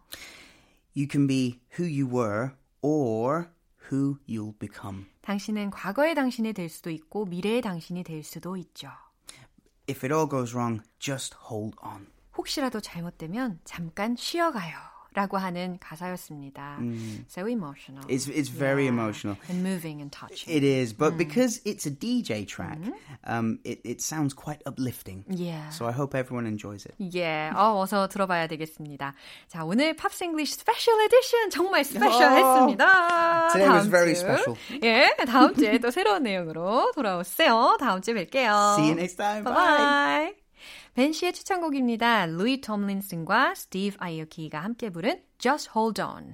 You 0.97 1.07
can 1.07 1.27
be 1.27 1.59
who 1.77 1.85
you 1.85 2.07
were 2.11 2.53
or 2.81 3.51
who 3.91 4.17
you'll 4.27 4.57
become. 4.57 5.05
당신은 5.21 5.69
과거의 5.69 6.15
당신이 6.15 6.53
될 6.53 6.69
수도 6.69 6.89
있고 6.89 7.25
미래의 7.25 7.61
당신이 7.61 8.03
될 8.03 8.23
수도 8.23 8.57
있죠. 8.57 8.89
If 9.87 10.03
it 10.03 10.11
all 10.11 10.27
goes 10.27 10.55
wrong, 10.55 10.81
just 10.97 11.35
hold 11.51 11.77
on. 11.83 12.07
혹시라도 12.35 12.79
잘못되면 12.79 13.59
잠깐 13.63 14.15
쉬어가요. 14.15 14.96
라고 15.16 15.36
하는 15.36 15.78
가사였습니다. 15.78 16.78
Mm. 16.80 17.26
So 17.28 17.46
emotional. 17.46 18.02
It's 18.08 18.28
it's 18.28 18.48
very 18.48 18.84
yeah. 18.84 18.94
emotional. 18.94 19.36
And 19.50 19.62
moving 19.62 20.00
and 20.00 20.10
touching. 20.10 20.48
It 20.48 20.64
is, 20.64 20.94
but 20.94 21.12
mm. 21.12 21.18
because 21.18 21.60
it's 21.66 21.84
a 21.84 21.90
DJ 21.90 22.48
track, 22.48 22.78
mm. 22.78 22.92
um, 23.24 23.58
it, 23.64 23.80
it 23.84 24.00
sounds 24.00 24.32
quite 24.32 24.62
uplifting. 24.64 25.24
Yeah. 25.28 25.68
So 25.68 25.84
I 25.84 25.92
hope 25.92 26.14
everyone 26.14 26.46
enjoys 26.46 26.86
it. 26.86 26.94
Yeah. 26.98 27.52
어, 27.54 27.80
어서 27.80 28.08
들어봐야 28.08 28.46
되겠습니다. 28.46 29.14
자, 29.48 29.64
오늘 29.64 29.94
팝스 29.96 30.24
잉글리시 30.24 30.54
스페셜 30.54 30.98
에디션 31.04 31.50
정말 31.50 31.84
스페셜했습니다. 31.84 33.48
Today 33.52 33.68
was 33.68 33.88
very 33.90 34.14
주. 34.14 34.20
special. 34.20 34.56
예, 34.82 35.14
다음 35.26 35.54
주에 35.54 35.76
또 35.78 35.90
새로운 35.90 36.22
내용으로 36.22 36.90
돌아오세요. 36.94 37.76
다음 37.78 38.00
주에 38.00 38.14
뵐게요. 38.14 38.78
See 38.78 38.88
you 38.88 38.94
next 38.96 39.16
time. 39.16 39.44
Bye 39.44 39.52
bye. 39.52 40.42
벤 40.97 41.13
씨의 41.13 41.31
추천곡입니다. 41.33 42.25
루이 42.25 42.59
톰린슨과 42.59 43.53
스티브 43.53 43.97
아오키가 43.99 44.57
함께 44.57 44.89
부른 44.89 45.21
Just 45.37 45.69
Hold 45.75 46.01
On. 46.01 46.33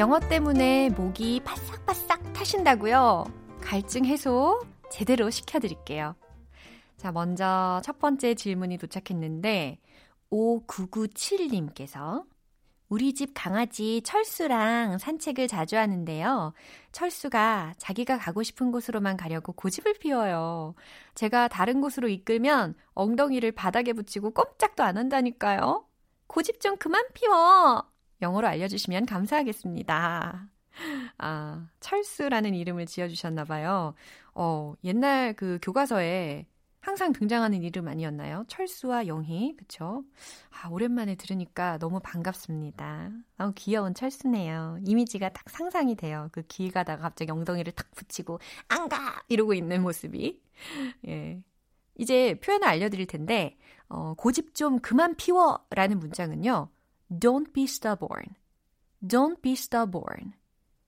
영어 0.00 0.18
때문에 0.18 0.88
목이 0.96 1.42
바싹바싹 1.44 2.32
타신다고요? 2.32 3.24
갈증 3.60 4.06
해소 4.06 4.58
제대로 4.90 5.28
시켜드릴게요. 5.28 6.16
자, 6.96 7.12
먼저 7.12 7.82
첫 7.84 7.98
번째 7.98 8.32
질문이 8.32 8.78
도착했는데, 8.78 9.78
5997님께서 10.32 12.24
우리 12.88 13.12
집 13.12 13.32
강아지 13.34 14.00
철수랑 14.00 14.96
산책을 14.96 15.48
자주 15.48 15.76
하는데요. 15.76 16.54
철수가 16.92 17.74
자기가 17.76 18.16
가고 18.16 18.42
싶은 18.42 18.72
곳으로만 18.72 19.18
가려고 19.18 19.52
고집을 19.52 19.98
피워요. 20.00 20.74
제가 21.14 21.48
다른 21.48 21.82
곳으로 21.82 22.08
이끌면 22.08 22.74
엉덩이를 22.94 23.52
바닥에 23.52 23.92
붙이고 23.92 24.30
꼼짝도 24.30 24.82
안 24.82 24.96
한다니까요. 24.96 25.84
고집 26.26 26.58
좀 26.62 26.78
그만 26.78 27.04
피워! 27.12 27.89
영어로 28.22 28.46
알려주시면 28.46 29.06
감사하겠습니다. 29.06 30.48
아, 31.18 31.68
철수라는 31.80 32.54
이름을 32.54 32.86
지어주셨나 32.86 33.44
봐요. 33.44 33.94
어, 34.34 34.74
옛날 34.84 35.34
그 35.34 35.58
교과서에 35.62 36.46
항상 36.80 37.12
등장하는 37.12 37.62
이름 37.62 37.88
아니었나요? 37.88 38.44
철수와 38.48 39.06
영희, 39.06 39.56
그쵸? 39.58 40.02
아, 40.50 40.68
오랜만에 40.70 41.14
들으니까 41.16 41.76
너무 41.78 42.00
반갑습니다. 42.02 43.10
아, 43.36 43.52
귀여운 43.54 43.92
철수네요. 43.94 44.78
이미지가 44.86 45.28
딱 45.30 45.50
상상이 45.50 45.94
돼요. 45.96 46.28
그 46.32 46.42
길 46.48 46.72
가다가 46.72 47.02
갑자기 47.02 47.30
엉덩이를 47.32 47.72
탁 47.74 47.90
붙이고, 47.94 48.38
안 48.68 48.88
가! 48.88 49.22
이러고 49.28 49.52
있는 49.54 49.82
모습이. 49.82 50.40
예. 51.08 51.42
이제 51.98 52.34
표현을 52.40 52.66
알려드릴 52.68 53.06
텐데, 53.06 53.58
어, 53.88 54.14
고집 54.14 54.54
좀 54.54 54.78
그만 54.80 55.16
피워! 55.16 55.64
라는 55.70 55.98
문장은요, 55.98 56.70
Don't 57.10 57.52
be 57.52 57.64
stubborn. 57.64 58.36
Don't 59.02 59.42
be 59.42 59.52
stubborn. 59.52 60.34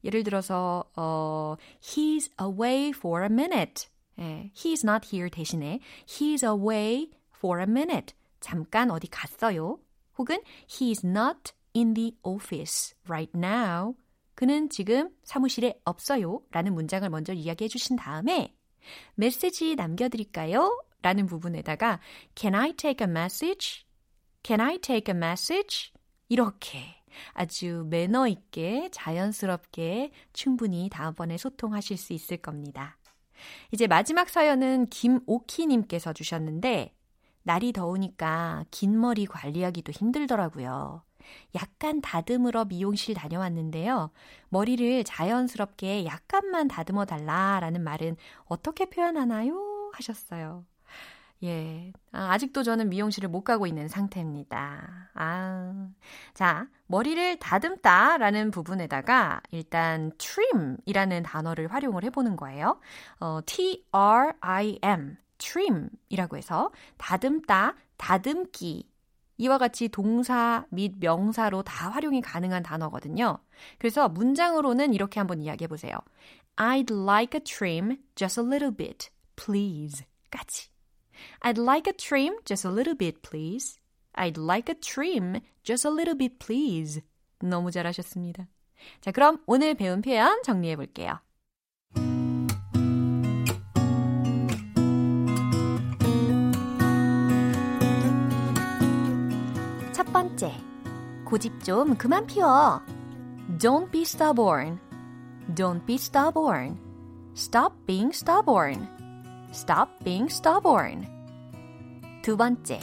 예를 0.05 0.23
들어서, 0.23 0.85
어, 0.97 1.57
He's 1.81 2.31
away 2.41 2.89
for 2.91 3.23
a 3.23 3.29
minute. 3.31 3.87
예, 4.19 4.51
he's 4.55 4.85
not 4.85 5.09
here 5.13 5.31
대신에 5.31 5.81
he's 6.07 6.45
away 6.47 7.11
for 7.37 7.61
a 7.61 7.67
minute. 7.69 8.15
잠깐 8.41 8.91
어디 8.91 9.09
갔어요. 9.09 9.79
혹은 10.19 10.41
he's 10.69 11.05
not 11.05 11.53
in 11.75 11.95
the 11.95 12.17
office 12.23 12.95
right 13.09 13.31
now. 13.37 13.95
그는 14.35 14.69
지금 14.69 15.11
사무실에 15.25 15.81
없어요. 15.85 16.43
라는 16.51 16.75
문장을 16.75 17.09
먼저 17.09 17.33
이야기해 17.33 17.69
주신 17.69 17.97
다음에 17.97 18.55
메시지 19.15 19.75
남겨드릴까요? 19.77 20.83
라는 21.03 21.27
부분에다가 21.27 22.01
Can 22.35 22.55
I 22.55 22.73
take 22.73 23.07
a 23.07 23.11
message? 23.11 23.85
Can 24.43 24.61
I 24.61 24.79
take 24.79 25.15
a 25.15 25.17
message? 25.17 25.93
이렇게 26.29 27.03
아주 27.33 27.87
매너 27.89 28.27
있게 28.27 28.89
자연스럽게 28.91 30.11
충분히 30.33 30.89
다음번에 30.91 31.37
소통하실 31.37 31.97
수 31.97 32.13
있을 32.13 32.39
겁니다. 32.39 32.99
이제 33.71 33.87
마지막 33.87 34.29
사연은 34.29 34.87
김오키님께서 34.87 36.13
주셨는데, 36.13 36.95
날이 37.43 37.73
더우니까 37.73 38.65
긴 38.71 38.99
머리 38.99 39.27
관리하기도 39.27 39.93
힘들더라고요. 39.93 41.03
약간 41.55 42.01
다듬으러 42.01 42.67
미용실 42.67 43.15
다녀왔는데요. 43.15 44.11
머리를 44.49 45.05
자연스럽게 45.05 46.05
약간만 46.05 46.69
다듬어 46.69 47.05
달라라는 47.05 47.83
말은 47.83 48.17
어떻게 48.47 48.87
표현하나요? 48.87 49.91
하셨어요. 49.95 50.65
예. 51.43 51.93
아, 52.13 52.33
아직도 52.33 52.63
저는 52.63 52.89
미용실을 52.89 53.29
못 53.29 53.43
가고 53.43 53.67
있는 53.67 53.89
상태입니다. 53.89 55.11
아. 55.15 55.89
자, 56.33 56.69
머리를 56.87 57.39
다듬다 57.39 58.17
라는 58.19 58.51
부분에다가 58.51 59.43
일단 59.51 60.13
trim이라는 60.19 61.23
단어를 61.23 61.73
활용을 61.73 62.05
해보는 62.05 62.37
거예요. 62.37 62.81
어, 63.21 63.41
T-R-I-M, 63.45 65.17
trim 65.39 65.89
이라고 66.09 66.37
해서 66.37 66.71
다듬다, 66.97 67.75
다듬기 67.97 68.89
이와 69.37 69.59
같이 69.59 69.89
동사 69.89 70.65
및 70.71 70.95
명사로 71.01 71.63
다 71.63 71.91
활용이 71.91 72.21
가능한 72.21 72.63
단어거든요. 72.63 73.39
그래서 73.79 74.09
문장으로는 74.09 74.95
이렇게 74.95 75.19
한번 75.21 75.43
이야기해 75.43 75.67
보세요. 75.67 75.95
I'd 76.57 76.93
like 76.93 77.39
a 77.39 77.43
trim 77.43 77.99
just 78.15 78.41
a 78.41 78.47
little 78.47 78.75
bit, 78.75 79.11
please. 79.37 80.05
까지. 80.31 80.74
I'd 81.43 81.59
like 81.59 81.89
a 81.89 81.93
trim 81.93 82.35
just 82.45 82.65
a 82.65 82.71
little 82.71 82.95
bit, 82.95 83.23
please. 83.23 83.79
I'd 84.15 84.39
like 84.39 84.71
a 84.71 84.75
trim 84.75 85.41
just 85.63 85.85
a 85.85 85.91
little 85.91 86.17
bit, 86.17 86.39
please. 86.39 87.03
너무 87.41 87.71
잘하셨습니다. 87.71 88.49
자, 89.01 89.13
그럼 89.13 89.39
오늘 89.47 89.75
배운 89.75 90.03
표현 90.03 90.43
정리해 90.43 90.77
볼게요. 90.77 91.21
첫 99.93 100.13
번째, 100.13 100.53
고집 101.25 101.65
좀 101.65 101.97
그만 101.97 102.27
피워. 102.27 102.81
Don't 103.59 103.91
be 103.91 104.03
stubborn. 104.03 104.79
Don't 105.55 105.85
be 105.87 105.95
stubborn. 105.97 106.79
Stop 107.35 107.75
being 107.87 108.13
stubborn. 108.13 108.94
Stop 109.55 109.89
being 110.03 110.27
stubborn. 110.29 111.07
두 112.23 112.37
번째, 112.37 112.81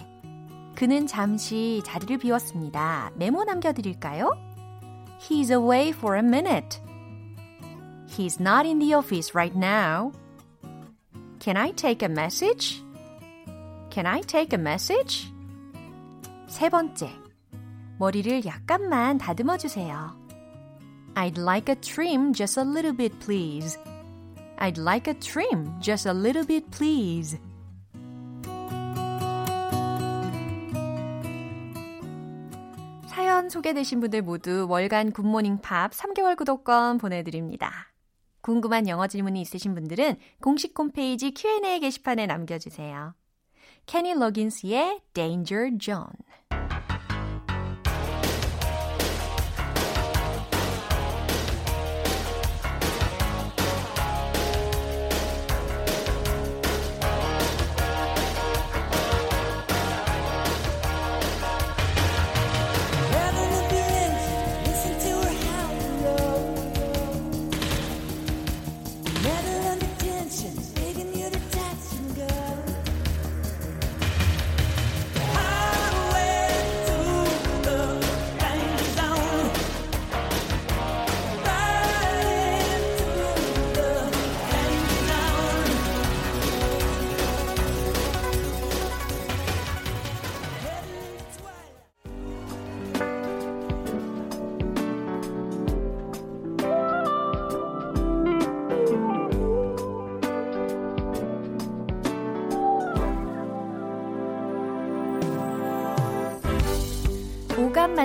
그는 0.76 1.06
잠시 1.06 1.82
자리를 1.84 2.18
비웠습니다. 2.20 3.12
메모 3.16 3.44
남겨드릴까요? 3.44 4.32
He's 5.20 5.52
away 5.52 5.90
for 5.90 6.16
a 6.18 6.24
minute. 6.24 6.80
He's 8.08 8.40
not 8.40 8.66
in 8.66 8.80
the 8.80 8.96
office 8.96 9.36
right 9.36 9.56
now. 9.56 10.14
Can 11.40 11.58
I 11.58 11.72
take 11.72 12.02
a 12.02 12.10
message? 12.10 12.82
Can 13.90 14.06
I 14.06 14.22
take 14.22 14.58
a 14.58 14.62
message? 14.62 15.32
세 16.48 16.70
번째, 16.70 17.12
머리를 18.00 18.46
약간만 18.46 19.18
다듬어 19.18 19.58
주세요. 19.58 20.16
I'd 21.16 21.38
like 21.38 21.70
a 21.70 21.76
trim 21.76 22.34
just 22.34 22.58
a 22.58 22.64
little 22.64 22.96
bit, 22.96 23.20
please. 23.20 23.78
I'd 24.62 24.78
like 24.78 25.10
a 25.10 25.16
trim 25.16 25.74
just 25.82 26.08
a 26.08 26.14
little 26.14 26.46
bit, 26.46 26.70
please. 26.70 27.40
사연 33.08 33.50
소개되신 33.50 34.00
분들 34.02 34.22
모두 34.22 34.68
월간 34.70 35.14
굿모닝 35.14 35.62
팝 35.62 35.92
3개월 35.94 36.38
구독권 36.38 37.00
보내드립니다. 37.00 37.92
궁금한 38.42 38.88
영어 38.88 39.08
질문이 39.08 39.42
있으신 39.42 39.74
분들은 39.74 40.18
공식 40.42 40.78
홈페이지 40.78 41.32
Q&A 41.32 41.80
게시판에 41.80 42.28
남겨주세요. 42.28 43.16
케니 43.88 44.14
로긴스의 44.14 45.02
Danger 45.14 45.72
Zone 45.82 46.14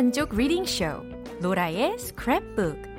오감 0.06 0.12
만족 0.12 0.36
reading 0.36 0.64
쇼 0.64 0.84
로라의 1.40 1.96
스크랩북 1.96 2.96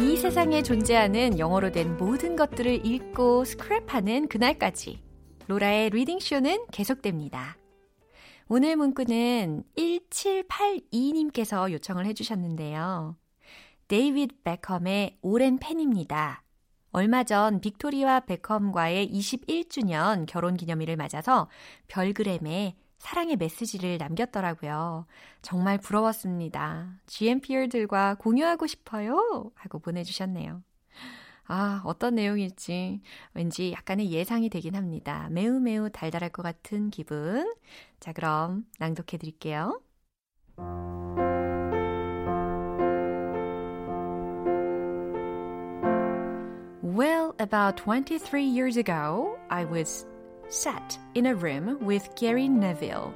이 0.00 0.16
세상에 0.16 0.62
존재하는 0.64 1.38
영어로 1.38 1.70
된 1.70 1.96
모든 1.96 2.34
것들을 2.34 2.84
읽고 2.84 3.44
스크랩하는 3.44 4.28
그날까지 4.28 5.00
로라의 5.46 5.90
reading 5.90 6.18
쇼는 6.18 6.66
계속됩니다. 6.72 7.56
오늘 8.48 8.74
문구는 8.76 9.62
1782님께서 9.76 11.70
요청을 11.72 12.06
해주셨는데요. 12.06 13.21
데이비드 13.92 14.36
베컴의 14.42 15.18
오랜 15.20 15.58
팬입니다. 15.58 16.42
얼마 16.92 17.24
전 17.24 17.60
빅토리아 17.60 18.20
베컴과의 18.20 19.06
21주년 19.12 20.24
결혼 20.24 20.56
기념일을 20.56 20.96
맞아서 20.96 21.50
별그램에 21.88 22.74
사랑의 22.96 23.36
메시지를 23.36 23.98
남겼더라고요. 23.98 25.04
정말 25.42 25.76
부러웠습니다. 25.76 27.00
GMPer들과 27.06 28.14
공유하고 28.14 28.66
싶어요. 28.66 29.50
하고 29.56 29.78
보내주셨네요. 29.78 30.62
아, 31.44 31.82
어떤 31.84 32.14
내용일지 32.14 33.02
왠지 33.34 33.72
약간의 33.72 34.10
예상이 34.10 34.48
되긴 34.48 34.74
합니다. 34.74 35.28
매우 35.30 35.60
매우 35.60 35.90
달달할 35.90 36.30
것 36.30 36.42
같은 36.42 36.88
기분. 36.88 37.52
자, 38.00 38.14
그럼 38.14 38.64
낭독해 38.78 39.18
드릴게요. 39.18 39.82
Well, 46.92 47.34
about 47.38 47.78
23 47.78 48.42
years 48.42 48.76
ago, 48.76 49.38
I 49.48 49.64
was 49.64 50.04
sat 50.48 50.98
in 51.14 51.24
a 51.24 51.34
room 51.34 51.78
with 51.80 52.14
Gary 52.16 52.50
Neville. 52.50 53.14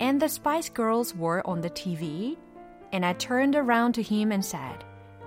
And 0.00 0.18
the 0.18 0.30
Spice 0.30 0.70
Girls 0.70 1.14
were 1.14 1.46
on 1.46 1.60
the 1.60 1.68
TV, 1.68 2.38
and 2.90 3.04
I 3.04 3.12
turned 3.12 3.54
around 3.54 3.92
to 3.96 4.02
him 4.02 4.32
and 4.32 4.42
said, 4.42 4.82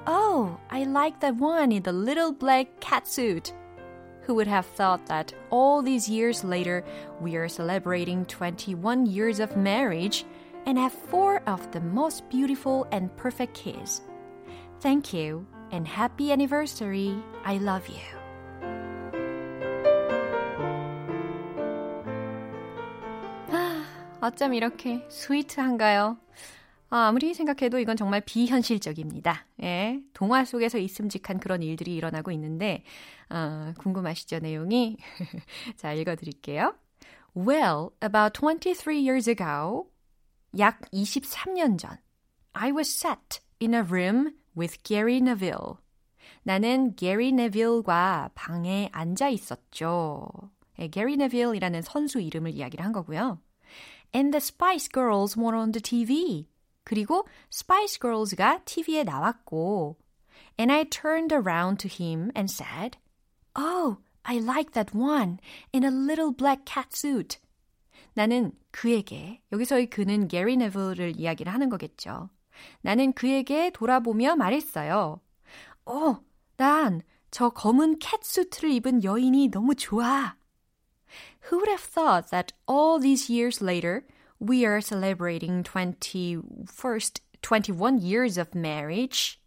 Oh, 0.08 0.60
I 0.72 0.86
like 0.86 1.20
that 1.20 1.36
one 1.36 1.72
in 1.72 1.84
the 1.84 1.94
little 1.94 2.32
black 2.32 2.80
cat 2.80 3.08
suit. 3.08 3.54
Who 4.24 4.34
would 4.34 4.48
have 4.48 4.66
thought 4.66 5.06
that 5.06 5.32
all 5.52 5.84
these 5.84 6.10
years 6.10 6.44
later 6.44 6.84
we 7.22 7.36
are 7.36 7.48
celebrating 7.48 8.26
21 8.26 9.06
years 9.06 9.40
of 9.40 9.56
marriage 9.56 10.26
and 10.66 10.76
have 10.80 10.92
four 10.92 11.44
of 11.46 11.72
the 11.72 11.82
most 11.82 12.28
beautiful 12.32 12.88
and 12.92 13.16
perfect 13.16 13.54
kids? 13.54 14.02
Thank 14.80 15.14
you 15.14 15.46
and 15.74 15.88
happy 15.88 16.32
anniversary. 16.32 17.22
I 17.44 17.58
love 17.58 17.90
you. 17.90 18.22
아, 23.50 23.84
어쩜 24.22 24.54
이렇게 24.54 25.06
스위트한가요? 25.10 26.18
아, 26.92 27.08
아무리 27.08 27.34
생각해도 27.34 27.80
이건 27.80 27.98
정말 27.98 28.22
비현실적입니다. 28.22 29.48
예, 29.64 30.00
동화 30.14 30.46
속에서 30.46 30.78
있음직한 30.78 31.40
그런 31.40 31.64
일들이 31.64 31.96
일어나고 31.96 32.32
있는데, 32.32 32.84
어, 33.32 33.74
궁금하시죠, 33.80 34.40
내용이? 34.40 34.98
자, 35.76 35.92
읽어드릴게요. 35.94 36.76
Well, 37.36 37.90
about 38.00 38.40
23 38.40 38.96
years 38.96 39.28
ago, 39.28 39.88
약 40.60 40.82
23년 40.92 41.80
전, 41.80 41.98
I 42.54 42.72
was 42.72 42.88
sat 42.88 43.40
in 43.60 43.74
a 43.74 43.82
room 43.82 44.34
with 44.58 44.82
Gary 44.84 45.18
Neville. 45.18 45.78
나는 46.44 46.96
Gary 46.96 47.30
Neville과 47.30 48.32
방에 48.36 48.90
앉아 48.92 49.30
있었죠. 49.30 50.28
네, 50.78 50.90
Gary 50.90 51.14
Neville이라는 51.14 51.82
선수 51.82 52.20
이름을 52.20 52.52
이야기를 52.52 52.84
한 52.84 52.92
거고요. 52.92 53.40
And 54.14 54.32
the 54.32 54.42
Spice 54.42 54.90
Girls 54.92 55.38
were 55.40 55.58
on 55.58 55.72
the 55.72 55.82
TV. 55.82 56.48
그리고 56.84 57.26
Spice 57.52 58.00
Girls가 58.00 58.62
TV에 58.66 59.04
나왔고. 59.04 59.98
And 60.60 60.72
I 60.72 60.84
turned 60.84 61.34
around 61.34 61.78
to 61.80 61.90
him 61.90 62.32
and 62.36 62.52
said, 62.52 62.98
Oh, 63.56 63.98
I 64.24 64.40
like 64.40 64.74
that 64.74 64.96
one 64.96 65.40
in 65.74 65.84
a 65.84 65.92
little 65.92 66.32
black 66.32 66.66
cat 66.66 66.90
suit. 66.94 67.40
나는 68.14 68.52
그에게, 68.72 69.42
여기서의 69.52 69.90
그는 69.90 70.28
Gary 70.28 70.54
Neville를 70.54 71.20
이야기를 71.20 71.52
하는 71.52 71.70
거겠죠. 71.70 72.30
나는 72.82 73.14
그에게 73.14 73.70
돌아보며 73.72 74.36
말했어요. 74.36 75.20
어, 75.86 76.18
난 76.58 77.02
저 77.34 77.50
검은 77.50 77.98
캣수트를 77.98 78.70
입은 78.70 79.04
여인이 79.04 79.50
너무 79.50 79.74
좋아. 79.74 80.36
Who 81.46 81.58
would 81.58 81.68
have 81.68 81.82
thought 81.84 82.30
that 82.30 82.54
all 82.70 83.02
these 83.02 83.28
years 83.28 83.60
later, 83.60 84.06
we 84.40 84.64
are 84.64 84.80
celebrating 84.80 85.64
21st, 85.64 87.22
21 87.42 87.98
years 88.04 88.40
of 88.40 88.56
marriage? 88.56 89.40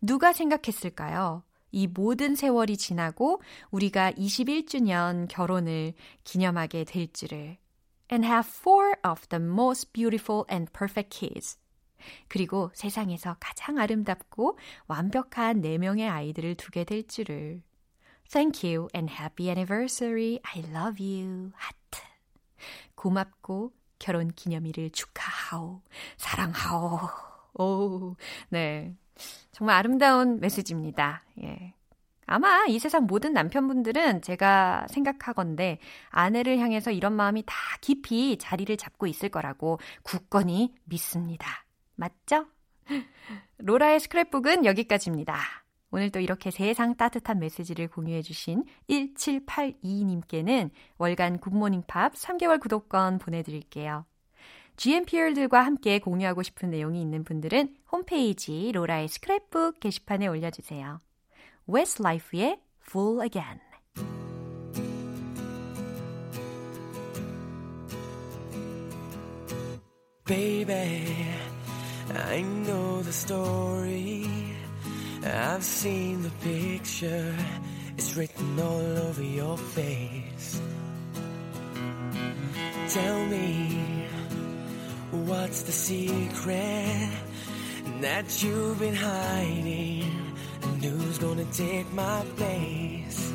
누가 0.00 0.32
생각했을까요? 0.32 1.42
이 1.72 1.86
모든 1.86 2.34
세월이 2.34 2.78
지나고 2.78 3.42
우리가 3.70 4.12
21주년 4.12 5.28
결혼을 5.28 5.92
기념하게 6.24 6.84
될 6.84 7.12
줄을. 7.12 7.58
And 8.10 8.24
have 8.26 8.48
four 8.48 8.94
of 9.06 9.28
the 9.28 9.44
most 9.44 9.92
beautiful 9.92 10.46
and 10.50 10.72
perfect 10.72 11.10
kids. 11.10 11.58
그리고 12.28 12.70
세상에서 12.74 13.36
가장 13.40 13.78
아름답고 13.78 14.58
완벽한 14.86 15.60
4명의 15.62 16.10
아이들을 16.10 16.56
두게 16.56 16.84
될 16.84 17.06
줄을. 17.06 17.62
Thank 18.30 18.68
you 18.68 18.88
and 18.94 19.12
happy 19.12 19.48
anniversary. 19.48 20.40
I 20.42 20.58
love 20.60 21.04
you. 21.04 21.52
하트. 21.54 22.02
고맙고 22.94 23.72
결혼 23.98 24.28
기념일을 24.28 24.90
축하하오. 24.90 25.82
사랑하오. 26.16 27.00
오, 27.58 28.16
네. 28.48 28.94
정말 29.52 29.76
아름다운 29.76 30.40
메시지입니다. 30.40 31.24
예. 31.42 31.72
아마 32.26 32.64
이 32.66 32.78
세상 32.78 33.06
모든 33.06 33.32
남편분들은 33.32 34.20
제가 34.20 34.86
생각하건데 34.90 35.78
아내를 36.10 36.58
향해서 36.58 36.90
이런 36.90 37.12
마음이 37.12 37.44
다 37.46 37.54
깊이 37.80 38.36
자리를 38.36 38.76
잡고 38.76 39.06
있을 39.06 39.28
거라고 39.28 39.78
굳건히 40.02 40.74
믿습니다. 40.84 41.65
맞죠? 41.96 42.46
로라의 43.58 43.98
스크랩북은 44.00 44.64
여기까지입니다. 44.64 45.36
오늘 45.90 46.10
또 46.10 46.20
이렇게 46.20 46.50
세상 46.50 46.96
따뜻한 46.96 47.38
메시지를 47.38 47.88
공유해주신 47.88 48.64
1782님께는 48.88 50.70
월간 50.98 51.38
굿모닝 51.38 51.84
팝 51.86 52.12
3개월 52.14 52.60
구독권 52.60 53.18
보내드릴게요. 53.18 54.04
GMPR들과 54.76 55.64
함께 55.64 55.98
공유하고 55.98 56.42
싶은 56.42 56.70
내용이 56.70 57.00
있는 57.00 57.24
분들은 57.24 57.76
홈페이지 57.90 58.70
로라의 58.72 59.08
스크랩북 59.08 59.80
게시판에 59.80 60.26
올려주세요. 60.26 61.00
Westlife의 61.66 62.60
Full 62.86 63.22
Again 63.22 63.60
Baby, 70.26 71.06
I 72.14 72.42
know 72.42 73.02
the 73.02 73.12
story. 73.12 74.28
I've 75.24 75.64
seen 75.64 76.22
the 76.22 76.30
picture. 76.42 77.34
It's 77.96 78.16
written 78.16 78.60
all 78.60 78.98
over 79.08 79.22
your 79.22 79.56
face. 79.58 80.60
Tell 82.88 83.26
me 83.26 83.96
What's 85.24 85.62
the 85.62 85.72
secret 85.72 87.10
that 88.00 88.42
you've 88.42 88.78
been 88.78 88.94
hiding? 88.94 90.04
And 90.62 90.84
who's 90.84 91.18
gonna 91.18 91.44
take 91.46 91.90
my 91.92 92.22
place? 92.36 93.32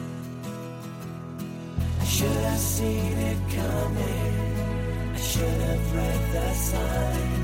I 1.99 2.03
should 2.05 2.29
have 2.29 2.59
seen 2.59 3.17
it 3.17 3.37
coming. 3.55 5.13
I 5.13 5.17
should 5.17 5.61
have 5.61 5.95
read 5.95 6.33
the 6.33 6.53
signs. 6.53 7.40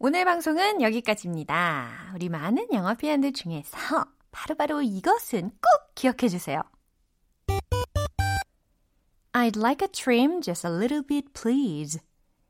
오늘 0.00 0.24
방송은 0.24 0.80
여기까지입니다. 0.80 2.12
우리 2.14 2.28
많은 2.28 2.68
영어 2.72 2.94
표현들 2.94 3.32
중에서 3.32 4.06
바로 4.30 4.54
바로 4.54 4.80
이것은 4.80 5.50
꼭 5.50 5.94
기억해 5.94 6.28
주세요. 6.28 6.62
I'd 9.32 9.58
like 9.58 9.84
a 9.84 9.88
trim 9.92 10.40
just 10.40 10.66
a 10.66 10.72
little 10.72 11.02
bit, 11.06 11.28
please. 11.34 12.00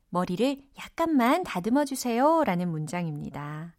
머리를 0.09 0.61
약간만 0.77 1.43
다듬어 1.43 1.85
주세요. 1.85 2.43
라는 2.45 2.69
문장입니다. 2.69 3.78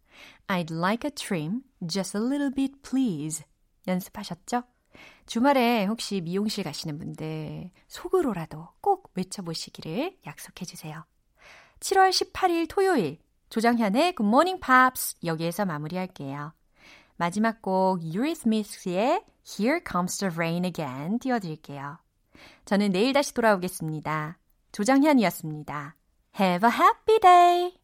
I'd 0.51 0.69
like 0.69 1.07
a 1.07 1.11
trim 1.11 1.61
just 1.85 2.17
a 2.17 2.21
little 2.21 2.51
bit, 2.53 2.73
please. 2.83 3.45
연습하셨죠? 3.87 4.63
주말에 5.25 5.85
혹시 5.85 6.19
미용실 6.19 6.65
가시는 6.65 6.97
분들 6.97 7.71
속으로라도 7.87 8.67
꼭 8.81 9.11
외쳐보시기를 9.15 10.17
약속해 10.25 10.65
주세요. 10.65 11.05
7월 11.79 12.09
18일 12.09 12.67
토요일 12.69 13.19
조정현의 13.49 14.15
Good 14.15 14.27
Morning 14.27 14.59
Pops 14.59 15.15
여기에서 15.23 15.65
마무리할게요. 15.65 16.53
마지막 17.15 17.61
곡 17.61 18.03
유리 18.03 18.35
스미스의 18.35 19.23
Here 19.47 19.79
Comes 19.89 20.17
the 20.17 20.33
Rain 20.33 20.65
Again 20.65 21.19
띄워드릴게요. 21.19 21.97
저는 22.65 22.91
내일 22.91 23.13
다시 23.13 23.33
돌아오겠습니다. 23.33 24.37
조정현이었습니다. 24.73 25.95
Have 26.39 26.69
a 26.69 26.75
happy 26.75 27.19
day! 27.21 27.80